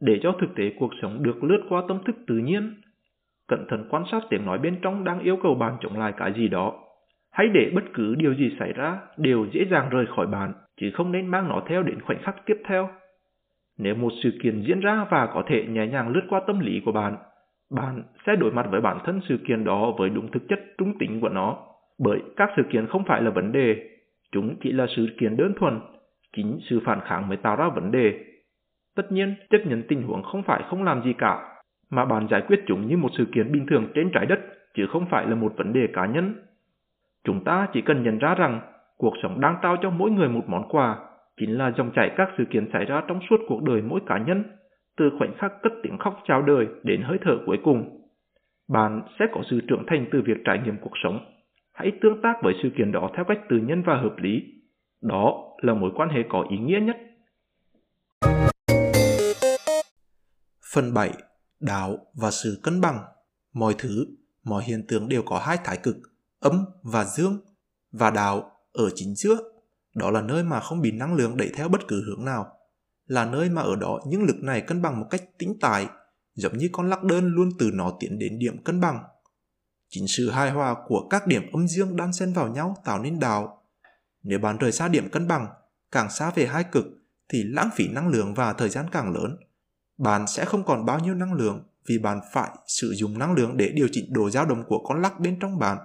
để 0.00 0.20
cho 0.22 0.32
thực 0.40 0.54
tế 0.54 0.72
cuộc 0.78 0.90
sống 1.02 1.22
được 1.22 1.44
lướt 1.44 1.62
qua 1.68 1.82
tâm 1.88 1.98
thức 2.04 2.16
tự 2.26 2.38
nhiên. 2.38 2.74
Cẩn 3.48 3.66
thận 3.68 3.86
quan 3.90 4.04
sát 4.12 4.22
tiếng 4.30 4.46
nói 4.46 4.58
bên 4.58 4.76
trong 4.82 5.04
đang 5.04 5.20
yêu 5.20 5.36
cầu 5.42 5.54
bạn 5.54 5.76
chống 5.80 5.98
lại 5.98 6.12
cái 6.16 6.32
gì 6.36 6.48
đó. 6.48 6.72
Hãy 7.32 7.48
để 7.48 7.70
bất 7.74 7.84
cứ 7.94 8.14
điều 8.14 8.34
gì 8.34 8.56
xảy 8.58 8.72
ra 8.72 8.98
đều 9.16 9.46
dễ 9.52 9.64
dàng 9.70 9.88
rời 9.90 10.06
khỏi 10.06 10.26
bạn, 10.26 10.52
chứ 10.80 10.90
không 10.94 11.12
nên 11.12 11.26
mang 11.26 11.48
nó 11.48 11.62
theo 11.68 11.82
đến 11.82 12.00
khoảnh 12.00 12.22
khắc 12.22 12.46
tiếp 12.46 12.56
theo. 12.64 12.90
Nếu 13.78 13.94
một 13.94 14.12
sự 14.22 14.30
kiện 14.42 14.62
diễn 14.66 14.80
ra 14.80 15.06
và 15.10 15.26
có 15.26 15.42
thể 15.46 15.66
nhẹ 15.68 15.86
nhàng 15.86 16.08
lướt 16.08 16.22
qua 16.28 16.40
tâm 16.46 16.60
lý 16.60 16.80
của 16.84 16.92
bạn, 16.92 17.16
bạn 17.70 18.02
sẽ 18.26 18.36
đối 18.36 18.52
mặt 18.52 18.66
với 18.70 18.80
bản 18.80 18.98
thân 19.04 19.20
sự 19.28 19.38
kiện 19.48 19.64
đó 19.64 19.92
với 19.98 20.10
đúng 20.10 20.30
thực 20.30 20.48
chất 20.48 20.60
trung 20.78 20.98
tính 20.98 21.20
của 21.20 21.28
nó. 21.28 21.58
Bởi 21.98 22.22
các 22.36 22.50
sự 22.56 22.62
kiện 22.72 22.86
không 22.86 23.04
phải 23.04 23.22
là 23.22 23.30
vấn 23.30 23.52
đề, 23.52 23.90
chúng 24.32 24.56
chỉ 24.60 24.72
là 24.72 24.86
sự 24.96 25.06
kiện 25.20 25.36
đơn 25.36 25.54
thuần, 25.60 25.80
chính 26.36 26.58
sự 26.70 26.80
phản 26.84 27.00
kháng 27.00 27.28
mới 27.28 27.36
tạo 27.36 27.56
ra 27.56 27.68
vấn 27.68 27.90
đề. 27.90 28.24
Tất 28.96 29.12
nhiên, 29.12 29.34
chấp 29.50 29.58
nhận 29.64 29.82
tình 29.88 30.02
huống 30.02 30.22
không 30.22 30.42
phải 30.42 30.62
không 30.70 30.82
làm 30.82 31.02
gì 31.02 31.12
cả, 31.12 31.60
mà 31.90 32.04
bạn 32.04 32.28
giải 32.30 32.42
quyết 32.46 32.60
chúng 32.66 32.86
như 32.86 32.96
một 32.96 33.08
sự 33.18 33.24
kiện 33.34 33.52
bình 33.52 33.66
thường 33.66 33.86
trên 33.94 34.10
trái 34.12 34.26
đất, 34.26 34.40
chứ 34.74 34.86
không 34.86 35.06
phải 35.10 35.26
là 35.26 35.34
một 35.34 35.52
vấn 35.56 35.72
đề 35.72 35.86
cá 35.92 36.06
nhân. 36.06 36.34
Chúng 37.24 37.44
ta 37.44 37.68
chỉ 37.72 37.80
cần 37.80 38.02
nhận 38.02 38.18
ra 38.18 38.34
rằng 38.34 38.60
cuộc 38.96 39.14
sống 39.22 39.40
đang 39.40 39.56
trao 39.62 39.76
cho 39.82 39.90
mỗi 39.90 40.10
người 40.10 40.28
một 40.28 40.44
món 40.46 40.68
quà, 40.68 40.98
chính 41.36 41.58
là 41.58 41.72
dòng 41.76 41.90
chảy 41.94 42.10
các 42.16 42.28
sự 42.38 42.44
kiện 42.44 42.70
xảy 42.72 42.84
ra 42.84 43.02
trong 43.08 43.20
suốt 43.30 43.40
cuộc 43.48 43.62
đời 43.62 43.82
mỗi 43.82 44.00
cá 44.06 44.18
nhân 44.18 44.44
từ 45.00 45.10
khoảnh 45.18 45.34
khắc 45.38 45.52
cất 45.62 45.72
tiếng 45.82 45.98
khóc 45.98 46.14
chào 46.28 46.42
đời 46.42 46.66
đến 46.82 47.02
hơi 47.02 47.18
thở 47.24 47.32
cuối 47.46 47.56
cùng. 47.64 48.06
Bạn 48.68 49.02
sẽ 49.18 49.24
có 49.34 49.42
sự 49.50 49.60
trưởng 49.68 49.84
thành 49.86 50.06
từ 50.12 50.18
việc 50.26 50.36
trải 50.44 50.58
nghiệm 50.64 50.76
cuộc 50.82 50.92
sống. 51.04 51.18
Hãy 51.72 51.92
tương 52.02 52.22
tác 52.22 52.34
với 52.42 52.54
sự 52.62 52.68
kiện 52.78 52.92
đó 52.92 53.10
theo 53.16 53.24
cách 53.28 53.38
tự 53.50 53.56
nhiên 53.56 53.82
và 53.86 53.96
hợp 53.96 54.14
lý. 54.16 54.32
Đó 55.02 55.34
là 55.62 55.74
mối 55.74 55.90
quan 55.96 56.08
hệ 56.08 56.18
có 56.28 56.46
ý 56.50 56.58
nghĩa 56.58 56.80
nhất. 56.80 56.96
Phần 60.74 60.94
7. 60.94 61.10
Đạo 61.60 61.96
và 62.22 62.30
sự 62.30 62.60
cân 62.62 62.80
bằng 62.80 62.98
Mọi 63.54 63.74
thứ, 63.78 64.06
mọi 64.44 64.62
hiện 64.68 64.80
tượng 64.88 65.08
đều 65.08 65.22
có 65.26 65.42
hai 65.46 65.56
thái 65.64 65.78
cực, 65.82 65.96
âm 66.40 66.54
và 66.92 67.04
dương, 67.04 67.32
và 67.92 68.10
đạo 68.10 68.50
ở 68.72 68.84
chính 68.94 69.14
giữa. 69.14 69.36
Đó 69.96 70.10
là 70.10 70.22
nơi 70.22 70.44
mà 70.44 70.60
không 70.60 70.80
bị 70.82 70.92
năng 70.92 71.14
lượng 71.14 71.36
đẩy 71.36 71.50
theo 71.56 71.68
bất 71.68 71.80
cứ 71.88 72.02
hướng 72.06 72.24
nào 72.24 72.46
là 73.10 73.24
nơi 73.24 73.50
mà 73.50 73.62
ở 73.62 73.76
đó 73.76 74.00
những 74.06 74.22
lực 74.22 74.36
này 74.42 74.60
cân 74.60 74.82
bằng 74.82 75.00
một 75.00 75.06
cách 75.10 75.22
tĩnh 75.38 75.56
tại, 75.60 75.86
giống 76.34 76.58
như 76.58 76.68
con 76.72 76.90
lắc 76.90 77.02
đơn 77.02 77.26
luôn 77.26 77.50
từ 77.58 77.70
nó 77.74 77.92
tiến 78.00 78.18
đến 78.18 78.38
điểm 78.38 78.64
cân 78.64 78.80
bằng. 78.80 79.02
Chính 79.88 80.08
sự 80.08 80.30
hài 80.30 80.50
hòa 80.50 80.74
của 80.86 81.08
các 81.10 81.26
điểm 81.26 81.42
âm 81.52 81.68
dương 81.68 81.96
đan 81.96 82.12
xen 82.12 82.32
vào 82.32 82.48
nhau 82.48 82.76
tạo 82.84 83.02
nên 83.02 83.20
đạo. 83.20 83.62
Nếu 84.22 84.38
bạn 84.38 84.58
rời 84.58 84.72
xa 84.72 84.88
điểm 84.88 85.08
cân 85.10 85.28
bằng, 85.28 85.46
càng 85.92 86.10
xa 86.10 86.30
về 86.34 86.46
hai 86.46 86.64
cực, 86.64 86.84
thì 87.28 87.42
lãng 87.44 87.70
phí 87.74 87.88
năng 87.88 88.08
lượng 88.08 88.34
và 88.34 88.52
thời 88.52 88.68
gian 88.68 88.86
càng 88.92 89.12
lớn. 89.12 89.36
Bạn 89.98 90.26
sẽ 90.26 90.44
không 90.44 90.64
còn 90.64 90.86
bao 90.86 90.98
nhiêu 90.98 91.14
năng 91.14 91.34
lượng 91.34 91.62
vì 91.86 91.98
bạn 91.98 92.20
phải 92.32 92.50
sử 92.66 92.94
dụng 92.94 93.18
năng 93.18 93.32
lượng 93.32 93.56
để 93.56 93.68
điều 93.68 93.88
chỉnh 93.92 94.12
độ 94.12 94.30
dao 94.30 94.46
động 94.46 94.64
của 94.66 94.84
con 94.84 95.02
lắc 95.02 95.20
bên 95.20 95.38
trong 95.40 95.58
bạn, 95.58 95.78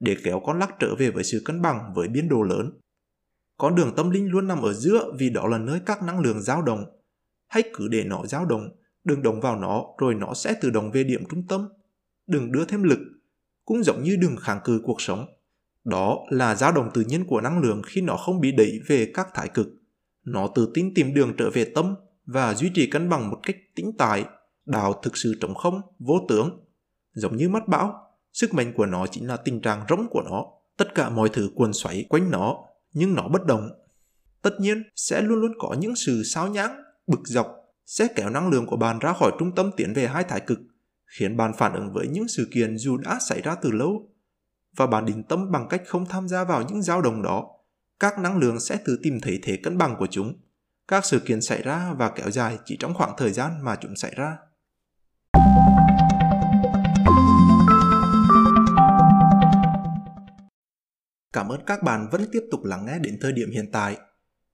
để 0.00 0.16
kéo 0.24 0.40
con 0.46 0.58
lắc 0.58 0.70
trở 0.78 0.94
về 0.98 1.10
với 1.10 1.24
sự 1.24 1.42
cân 1.44 1.62
bằng 1.62 1.92
với 1.94 2.08
biên 2.08 2.28
độ 2.28 2.42
lớn. 2.42 2.70
Con 3.58 3.74
đường 3.74 3.94
tâm 3.96 4.10
linh 4.10 4.30
luôn 4.30 4.46
nằm 4.46 4.62
ở 4.62 4.72
giữa 4.72 5.12
vì 5.18 5.30
đó 5.30 5.46
là 5.46 5.58
nơi 5.58 5.80
các 5.86 6.02
năng 6.02 6.20
lượng 6.20 6.40
dao 6.40 6.62
động. 6.62 6.84
Hãy 7.46 7.62
cứ 7.74 7.88
để 7.88 8.04
nó 8.04 8.26
dao 8.26 8.44
động, 8.44 8.68
đừng 9.04 9.22
động 9.22 9.40
vào 9.40 9.56
nó 9.56 9.84
rồi 9.98 10.14
nó 10.14 10.34
sẽ 10.34 10.54
tự 10.60 10.70
động 10.70 10.90
về 10.90 11.04
điểm 11.04 11.24
trung 11.30 11.46
tâm. 11.48 11.68
Đừng 12.26 12.52
đưa 12.52 12.64
thêm 12.64 12.82
lực, 12.82 12.98
cũng 13.64 13.82
giống 13.82 14.02
như 14.02 14.16
đừng 14.16 14.36
kháng 14.36 14.60
cự 14.64 14.80
cuộc 14.84 15.00
sống. 15.00 15.26
Đó 15.84 16.18
là 16.30 16.54
dao 16.54 16.72
động 16.72 16.90
tự 16.94 17.00
nhiên 17.00 17.24
của 17.24 17.40
năng 17.40 17.60
lượng 17.60 17.82
khi 17.86 18.00
nó 18.00 18.16
không 18.16 18.40
bị 18.40 18.52
đẩy 18.52 18.80
về 18.86 19.10
các 19.14 19.28
thái 19.34 19.48
cực. 19.48 19.68
Nó 20.24 20.48
tự 20.54 20.70
tin 20.74 20.94
tìm 20.94 21.14
đường 21.14 21.32
trở 21.38 21.50
về 21.50 21.64
tâm 21.74 21.94
và 22.26 22.54
duy 22.54 22.70
trì 22.74 22.90
cân 22.90 23.08
bằng 23.08 23.30
một 23.30 23.38
cách 23.42 23.56
tĩnh 23.74 23.92
tại, 23.98 24.24
đạo 24.66 25.00
thực 25.02 25.16
sự 25.16 25.34
trống 25.40 25.54
không, 25.54 25.80
vô 25.98 26.20
tướng. 26.28 26.60
Giống 27.12 27.36
như 27.36 27.48
mắt 27.48 27.68
bão, 27.68 27.94
sức 28.32 28.54
mạnh 28.54 28.72
của 28.76 28.86
nó 28.86 29.06
chính 29.06 29.26
là 29.26 29.36
tình 29.36 29.60
trạng 29.60 29.84
rỗng 29.88 30.06
của 30.10 30.22
nó. 30.22 30.44
Tất 30.76 30.94
cả 30.94 31.10
mọi 31.10 31.28
thứ 31.28 31.50
cuồn 31.54 31.72
xoáy 31.72 32.06
quanh 32.08 32.30
nó 32.30 32.67
nhưng 32.98 33.14
nó 33.14 33.28
bất 33.28 33.46
động. 33.46 33.70
Tất 34.42 34.50
nhiên, 34.60 34.82
sẽ 34.96 35.20
luôn 35.20 35.40
luôn 35.40 35.52
có 35.58 35.76
những 35.78 35.96
sự 35.96 36.22
sao 36.24 36.48
nhãng, 36.48 36.82
bực 37.06 37.20
dọc, 37.24 37.46
sẽ 37.86 38.08
kéo 38.16 38.30
năng 38.30 38.48
lượng 38.48 38.66
của 38.66 38.76
bạn 38.76 38.98
ra 38.98 39.12
khỏi 39.12 39.32
trung 39.38 39.54
tâm 39.54 39.70
tiến 39.76 39.94
về 39.94 40.06
hai 40.06 40.24
thái 40.24 40.40
cực, 40.40 40.58
khiến 41.06 41.36
bạn 41.36 41.52
phản 41.58 41.72
ứng 41.72 41.92
với 41.92 42.08
những 42.08 42.28
sự 42.28 42.48
kiện 42.50 42.78
dù 42.78 42.96
đã 42.96 43.18
xảy 43.28 43.42
ra 43.42 43.54
từ 43.54 43.70
lâu. 43.70 44.12
Và 44.76 44.86
bạn 44.86 45.04
định 45.06 45.22
tâm 45.22 45.52
bằng 45.52 45.66
cách 45.68 45.82
không 45.86 46.06
tham 46.06 46.28
gia 46.28 46.44
vào 46.44 46.62
những 46.62 46.82
dao 46.82 47.02
động 47.02 47.22
đó. 47.22 47.46
Các 48.00 48.18
năng 48.18 48.38
lượng 48.38 48.60
sẽ 48.60 48.78
tự 48.84 48.98
tìm 49.02 49.20
thấy 49.20 49.38
thế 49.42 49.56
cân 49.62 49.78
bằng 49.78 49.96
của 49.98 50.06
chúng. 50.10 50.40
Các 50.88 51.04
sự 51.04 51.18
kiện 51.18 51.40
xảy 51.40 51.62
ra 51.62 51.94
và 51.98 52.10
kéo 52.10 52.30
dài 52.30 52.58
chỉ 52.64 52.76
trong 52.76 52.94
khoảng 52.94 53.14
thời 53.16 53.32
gian 53.32 53.64
mà 53.64 53.76
chúng 53.76 53.96
xảy 53.96 54.12
ra. 54.16 54.36
Cảm 61.32 61.48
ơn 61.48 61.60
các 61.66 61.82
bạn 61.82 62.08
vẫn 62.12 62.24
tiếp 62.32 62.42
tục 62.50 62.64
lắng 62.64 62.86
nghe 62.86 62.98
đến 62.98 63.18
thời 63.20 63.32
điểm 63.32 63.50
hiện 63.50 63.70
tại. 63.72 63.98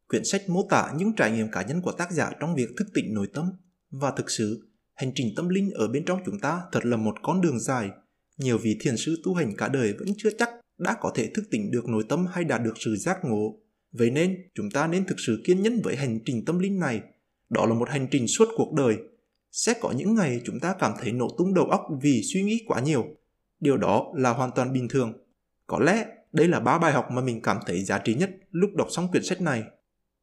Quyển 0.09 0.25
sách 0.25 0.49
mô 0.49 0.67
tả 0.71 0.93
những 0.97 1.13
trải 1.17 1.31
nghiệm 1.31 1.51
cá 1.51 1.63
nhân 1.63 1.81
của 1.81 1.93
tác 1.93 2.13
giả 2.13 2.33
trong 2.41 2.55
việc 2.55 2.69
thức 2.77 2.89
tỉnh 2.95 3.15
nội 3.15 3.29
tâm 3.35 3.51
và 3.91 4.13
thực 4.17 4.31
sự, 4.31 4.69
hành 4.95 5.13
trình 5.15 5.33
tâm 5.37 5.49
linh 5.49 5.71
ở 5.71 5.89
bên 5.89 6.05
trong 6.05 6.21
chúng 6.27 6.41
ta 6.41 6.63
thật 6.73 6.85
là 6.85 6.97
một 6.97 7.15
con 7.23 7.41
đường 7.41 7.61
dài. 7.61 7.91
Nhiều 8.39 8.59
vị 8.59 8.77
thiền 8.81 8.97
sư 8.97 9.17
tu 9.25 9.35
hành 9.35 9.57
cả 9.57 9.69
đời 9.69 9.93
vẫn 9.99 10.09
chưa 10.17 10.31
chắc 10.39 10.51
đã 10.79 10.97
có 11.01 11.13
thể 11.15 11.31
thức 11.35 11.45
tỉnh 11.51 11.71
được 11.71 11.89
nội 11.89 12.05
tâm 12.09 12.27
hay 12.27 12.45
đạt 12.45 12.63
được 12.63 12.75
sự 12.85 12.97
giác 12.97 13.19
ngộ. 13.25 13.59
Vậy 13.93 14.11
nên, 14.11 14.37
chúng 14.55 14.71
ta 14.71 14.87
nên 14.87 15.07
thực 15.07 15.21
sự 15.27 15.43
kiên 15.45 15.63
nhẫn 15.63 15.81
với 15.85 15.97
hành 15.97 16.19
trình 16.25 16.45
tâm 16.45 16.59
linh 16.59 16.79
này. 16.79 17.01
Đó 17.51 17.67
là 17.67 17.75
một 17.75 17.89
hành 17.89 18.09
trình 18.11 18.27
suốt 18.29 18.49
cuộc 18.57 18.73
đời. 18.73 18.97
Sẽ 19.53 19.75
có 19.81 19.93
những 19.97 20.15
ngày 20.15 20.41
chúng 20.45 20.61
ta 20.61 20.75
cảm 20.79 20.93
thấy 21.01 21.13
nổ 21.13 21.29
tung 21.39 21.55
đầu 21.55 21.65
óc 21.65 21.81
vì 22.03 22.23
suy 22.33 22.43
nghĩ 22.43 22.65
quá 22.67 22.81
nhiều. 22.81 23.05
Điều 23.61 23.77
đó 23.77 24.13
là 24.17 24.31
hoàn 24.31 24.51
toàn 24.55 24.73
bình 24.73 24.89
thường. 24.89 25.13
Có 25.67 25.79
lẽ 25.79 26.07
đây 26.35 26.49
là 26.49 26.61
ba 26.61 26.79
bài 26.79 26.93
học 26.93 27.11
mà 27.11 27.23
mình 27.23 27.43
cảm 27.43 27.59
thấy 27.67 27.85
giá 27.85 27.99
trị 27.99 28.15
nhất 28.15 28.31
lúc 28.51 28.71
đọc 28.77 28.89
xong 28.91 29.11
quyển 29.11 29.25
sách 29.25 29.41
này. 29.41 29.63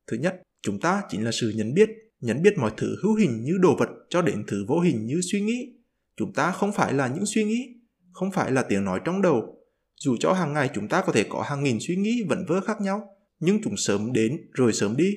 Thứ 0.07 0.17
nhất, 0.17 0.41
chúng 0.61 0.79
ta 0.79 1.03
chính 1.09 1.25
là 1.25 1.31
sự 1.31 1.53
nhận 1.55 1.73
biết, 1.73 1.89
nhận 2.21 2.41
biết 2.41 2.57
mọi 2.57 2.71
thứ 2.77 2.95
hữu 3.03 3.15
hình 3.15 3.43
như 3.43 3.57
đồ 3.61 3.75
vật 3.75 3.89
cho 4.09 4.21
đến 4.21 4.43
thứ 4.47 4.65
vô 4.67 4.79
hình 4.79 5.05
như 5.05 5.21
suy 5.31 5.41
nghĩ. 5.41 5.73
Chúng 6.17 6.33
ta 6.33 6.51
không 6.51 6.71
phải 6.71 6.93
là 6.93 7.07
những 7.07 7.25
suy 7.25 7.43
nghĩ, 7.43 7.67
không 8.11 8.31
phải 8.31 8.51
là 8.51 8.63
tiếng 8.63 8.85
nói 8.85 8.99
trong 9.05 9.21
đầu. 9.21 9.57
Dù 9.95 10.17
cho 10.19 10.33
hàng 10.33 10.53
ngày 10.53 10.69
chúng 10.73 10.87
ta 10.87 11.01
có 11.01 11.13
thể 11.13 11.25
có 11.29 11.41
hàng 11.41 11.63
nghìn 11.63 11.77
suy 11.81 11.95
nghĩ 11.95 12.23
vẩn 12.29 12.45
vơ 12.47 12.61
khác 12.61 12.81
nhau, 12.81 13.09
nhưng 13.39 13.61
chúng 13.63 13.77
sớm 13.77 14.13
đến 14.13 14.49
rồi 14.53 14.73
sớm 14.73 14.97
đi. 14.97 15.15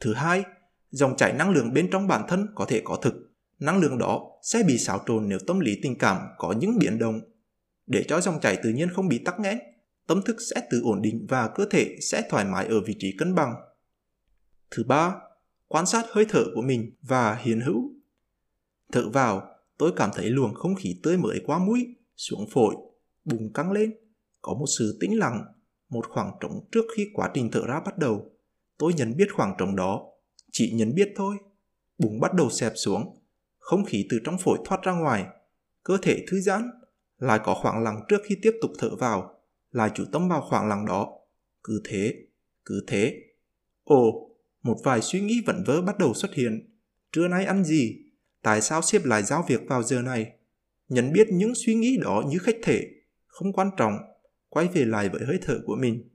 Thứ 0.00 0.14
hai, 0.14 0.44
dòng 0.90 1.16
chảy 1.16 1.32
năng 1.32 1.50
lượng 1.50 1.72
bên 1.72 1.90
trong 1.90 2.08
bản 2.08 2.22
thân 2.28 2.46
có 2.54 2.64
thể 2.64 2.80
có 2.84 2.96
thực. 3.02 3.14
Năng 3.58 3.80
lượng 3.80 3.98
đó 3.98 4.30
sẽ 4.42 4.62
bị 4.66 4.78
xáo 4.78 5.00
trộn 5.06 5.28
nếu 5.28 5.38
tâm 5.46 5.60
lý 5.60 5.78
tình 5.82 5.98
cảm 5.98 6.18
có 6.38 6.52
những 6.52 6.78
biến 6.78 6.98
động. 6.98 7.20
Để 7.86 8.04
cho 8.08 8.20
dòng 8.20 8.40
chảy 8.40 8.56
tự 8.62 8.70
nhiên 8.70 8.88
không 8.88 9.08
bị 9.08 9.18
tắc 9.18 9.40
nghẽn, 9.40 9.58
tâm 10.06 10.22
thức 10.22 10.36
sẽ 10.50 10.66
tự 10.70 10.80
ổn 10.84 11.02
định 11.02 11.26
và 11.28 11.48
cơ 11.48 11.64
thể 11.70 11.96
sẽ 12.00 12.22
thoải 12.30 12.44
mái 12.44 12.66
ở 12.66 12.80
vị 12.86 12.96
trí 12.98 13.14
cân 13.18 13.34
bằng. 13.34 13.54
Thứ 14.70 14.84
ba, 14.84 15.14
quan 15.68 15.86
sát 15.86 16.04
hơi 16.08 16.26
thở 16.28 16.44
của 16.54 16.62
mình 16.62 16.94
và 17.02 17.34
hiện 17.34 17.60
hữu. 17.60 17.92
Thở 18.92 19.08
vào, 19.08 19.48
tôi 19.78 19.92
cảm 19.96 20.10
thấy 20.14 20.26
luồng 20.30 20.54
không 20.54 20.74
khí 20.74 21.00
tươi 21.02 21.16
mới 21.16 21.40
qua 21.46 21.58
mũi, 21.58 21.86
xuống 22.16 22.46
phổi, 22.50 22.74
bùng 23.24 23.52
căng 23.52 23.72
lên. 23.72 23.94
Có 24.42 24.54
một 24.54 24.66
sự 24.78 24.98
tĩnh 25.00 25.18
lặng, 25.18 25.44
một 25.88 26.06
khoảng 26.08 26.30
trống 26.40 26.68
trước 26.72 26.84
khi 26.96 27.06
quá 27.14 27.30
trình 27.34 27.50
thở 27.52 27.60
ra 27.66 27.80
bắt 27.84 27.98
đầu. 27.98 28.30
Tôi 28.78 28.94
nhận 28.94 29.16
biết 29.16 29.26
khoảng 29.32 29.54
trống 29.58 29.76
đó, 29.76 30.02
chỉ 30.52 30.72
nhận 30.74 30.94
biết 30.94 31.12
thôi. 31.16 31.36
Bùng 31.98 32.20
bắt 32.20 32.34
đầu 32.34 32.50
xẹp 32.50 32.72
xuống, 32.74 33.18
không 33.58 33.84
khí 33.84 34.06
từ 34.10 34.18
trong 34.24 34.38
phổi 34.38 34.58
thoát 34.64 34.82
ra 34.82 34.92
ngoài, 34.92 35.26
cơ 35.82 35.96
thể 36.02 36.24
thư 36.30 36.40
giãn, 36.40 36.70
lại 37.18 37.40
có 37.44 37.54
khoảng 37.54 37.82
lặng 37.82 38.00
trước 38.08 38.18
khi 38.24 38.36
tiếp 38.42 38.52
tục 38.62 38.70
thở 38.78 38.96
vào, 38.96 39.41
là 39.72 39.88
chủ 39.88 40.04
tâm 40.12 40.28
vào 40.28 40.40
khoảng 40.40 40.68
lặng 40.68 40.86
đó. 40.86 41.18
Cứ 41.64 41.80
thế, 41.84 42.14
cứ 42.64 42.84
thế. 42.86 43.22
Ồ, 43.84 44.30
một 44.62 44.76
vài 44.84 45.00
suy 45.02 45.20
nghĩ 45.20 45.42
vẩn 45.46 45.64
vơ 45.66 45.82
bắt 45.82 45.98
đầu 45.98 46.14
xuất 46.14 46.34
hiện. 46.34 46.78
Trưa 47.12 47.28
nay 47.28 47.44
ăn 47.44 47.64
gì? 47.64 47.98
Tại 48.42 48.60
sao 48.60 48.82
xếp 48.82 49.04
lại 49.04 49.22
giao 49.22 49.44
việc 49.48 49.60
vào 49.68 49.82
giờ 49.82 50.02
này? 50.02 50.32
Nhận 50.88 51.12
biết 51.12 51.28
những 51.30 51.52
suy 51.54 51.74
nghĩ 51.74 51.98
đó 52.02 52.22
như 52.28 52.38
khách 52.38 52.56
thể, 52.62 52.88
không 53.26 53.52
quan 53.52 53.70
trọng, 53.76 53.94
quay 54.48 54.68
về 54.74 54.84
lại 54.84 55.08
với 55.08 55.24
hơi 55.26 55.38
thở 55.42 55.60
của 55.66 55.76
mình. 55.76 56.08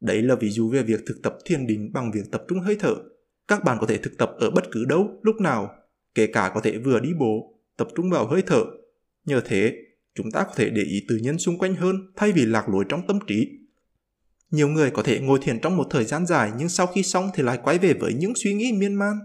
Đấy 0.00 0.22
là 0.22 0.34
ví 0.34 0.50
dụ 0.50 0.70
về 0.70 0.82
việc 0.82 1.00
thực 1.06 1.22
tập 1.22 1.38
thiền 1.44 1.66
định 1.66 1.92
bằng 1.92 2.10
việc 2.12 2.30
tập 2.30 2.44
trung 2.48 2.60
hơi 2.60 2.76
thở. 2.80 2.94
Các 3.48 3.64
bạn 3.64 3.78
có 3.80 3.86
thể 3.86 3.98
thực 3.98 4.18
tập 4.18 4.30
ở 4.38 4.50
bất 4.50 4.64
cứ 4.70 4.84
đâu, 4.84 5.20
lúc 5.22 5.36
nào, 5.40 5.74
kể 6.14 6.26
cả 6.26 6.50
có 6.54 6.60
thể 6.60 6.78
vừa 6.78 7.00
đi 7.00 7.14
bộ, 7.18 7.58
tập 7.76 7.88
trung 7.96 8.10
vào 8.10 8.26
hơi 8.26 8.42
thở. 8.46 8.64
Nhờ 9.24 9.40
thế, 9.44 9.85
chúng 10.16 10.30
ta 10.30 10.44
có 10.44 10.52
thể 10.56 10.70
để 10.70 10.82
ý 10.82 11.04
tự 11.08 11.16
nhiên 11.16 11.38
xung 11.38 11.58
quanh 11.58 11.74
hơn 11.74 11.96
thay 12.16 12.32
vì 12.32 12.46
lạc 12.46 12.68
lối 12.68 12.84
trong 12.88 13.06
tâm 13.06 13.18
trí. 13.26 13.48
Nhiều 14.50 14.68
người 14.68 14.90
có 14.90 15.02
thể 15.02 15.20
ngồi 15.20 15.38
thiền 15.42 15.60
trong 15.60 15.76
một 15.76 15.86
thời 15.90 16.04
gian 16.04 16.26
dài 16.26 16.52
nhưng 16.58 16.68
sau 16.68 16.86
khi 16.86 17.02
xong 17.02 17.30
thì 17.34 17.42
lại 17.42 17.58
quay 17.62 17.78
về 17.78 17.94
với 17.94 18.14
những 18.14 18.32
suy 18.36 18.54
nghĩ 18.54 18.72
miên 18.72 18.94
man. 18.94 19.18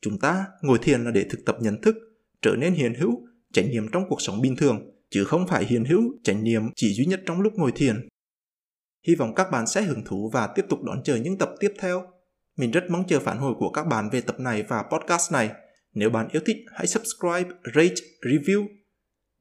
Chúng 0.00 0.18
ta 0.18 0.46
ngồi 0.62 0.78
thiền 0.82 1.04
là 1.04 1.10
để 1.10 1.26
thực 1.30 1.44
tập 1.46 1.56
nhận 1.60 1.80
thức, 1.82 1.96
trở 2.42 2.56
nên 2.58 2.74
hiền 2.74 2.94
hữu, 2.94 3.26
trải 3.52 3.68
nghiệm 3.68 3.88
trong 3.88 4.08
cuộc 4.08 4.20
sống 4.20 4.42
bình 4.42 4.56
thường, 4.56 4.90
chứ 5.10 5.24
không 5.24 5.46
phải 5.46 5.64
hiền 5.64 5.84
hữu, 5.84 6.02
trải 6.24 6.36
nghiệm 6.36 6.62
chỉ 6.76 6.94
duy 6.94 7.06
nhất 7.06 7.22
trong 7.26 7.40
lúc 7.40 7.52
ngồi 7.56 7.72
thiền. 7.72 8.08
Hy 9.06 9.14
vọng 9.14 9.34
các 9.34 9.50
bạn 9.50 9.66
sẽ 9.66 9.82
hứng 9.82 10.04
thú 10.04 10.30
và 10.32 10.48
tiếp 10.54 10.64
tục 10.68 10.82
đón 10.82 11.02
chờ 11.04 11.16
những 11.16 11.38
tập 11.38 11.50
tiếp 11.60 11.72
theo. 11.78 12.02
Mình 12.56 12.70
rất 12.70 12.84
mong 12.90 13.06
chờ 13.08 13.20
phản 13.20 13.38
hồi 13.38 13.54
của 13.58 13.70
các 13.70 13.86
bạn 13.86 14.10
về 14.12 14.20
tập 14.20 14.40
này 14.40 14.62
và 14.62 14.82
podcast 14.82 15.32
này. 15.32 15.50
Nếu 15.94 16.10
bạn 16.10 16.28
yêu 16.32 16.42
thích, 16.46 16.56
hãy 16.72 16.86
subscribe, 16.86 17.50
rate, 17.74 17.94
review. 18.22 18.83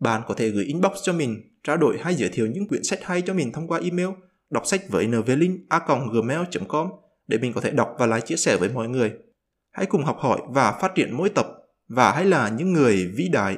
Bạn 0.03 0.21
có 0.27 0.33
thể 0.33 0.49
gửi 0.49 0.65
inbox 0.65 0.91
cho 1.03 1.13
mình, 1.13 1.41
trao 1.63 1.77
đổi 1.77 1.97
hay 2.01 2.15
giới 2.15 2.29
thiệu 2.29 2.47
những 2.47 2.67
quyển 2.67 2.83
sách 2.83 2.99
hay 3.03 3.21
cho 3.21 3.33
mình 3.33 3.51
thông 3.51 3.67
qua 3.67 3.79
email 3.79 4.09
đọc 4.49 4.65
sách 4.65 4.81
với 4.89 5.07
nvlinh.gmail.com 5.07 6.89
để 7.27 7.37
mình 7.37 7.53
có 7.53 7.61
thể 7.61 7.71
đọc 7.71 7.95
và 7.99 8.05
lại 8.05 8.21
chia 8.21 8.35
sẻ 8.35 8.57
với 8.57 8.69
mọi 8.69 8.89
người. 8.89 9.13
Hãy 9.71 9.85
cùng 9.85 10.03
học 10.03 10.17
hỏi 10.19 10.41
và 10.47 10.71
phát 10.81 10.91
triển 10.95 11.17
mỗi 11.17 11.29
tập 11.29 11.47
và 11.87 12.11
hãy 12.11 12.25
là 12.25 12.49
những 12.49 12.73
người 12.73 13.11
vĩ 13.15 13.29
đại. 13.29 13.57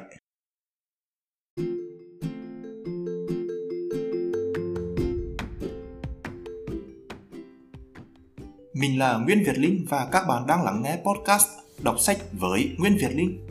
Mình 8.74 8.98
là 8.98 9.18
nguyễn 9.18 9.44
Việt 9.46 9.58
Linh 9.58 9.84
và 9.88 10.08
các 10.12 10.24
bạn 10.28 10.46
đang 10.46 10.64
lắng 10.64 10.82
nghe 10.82 10.98
podcast 11.04 11.48
Đọc 11.82 12.00
sách 12.00 12.18
với 12.32 12.76
nguyễn 12.78 12.96
Việt 13.00 13.10
Linh. 13.14 13.45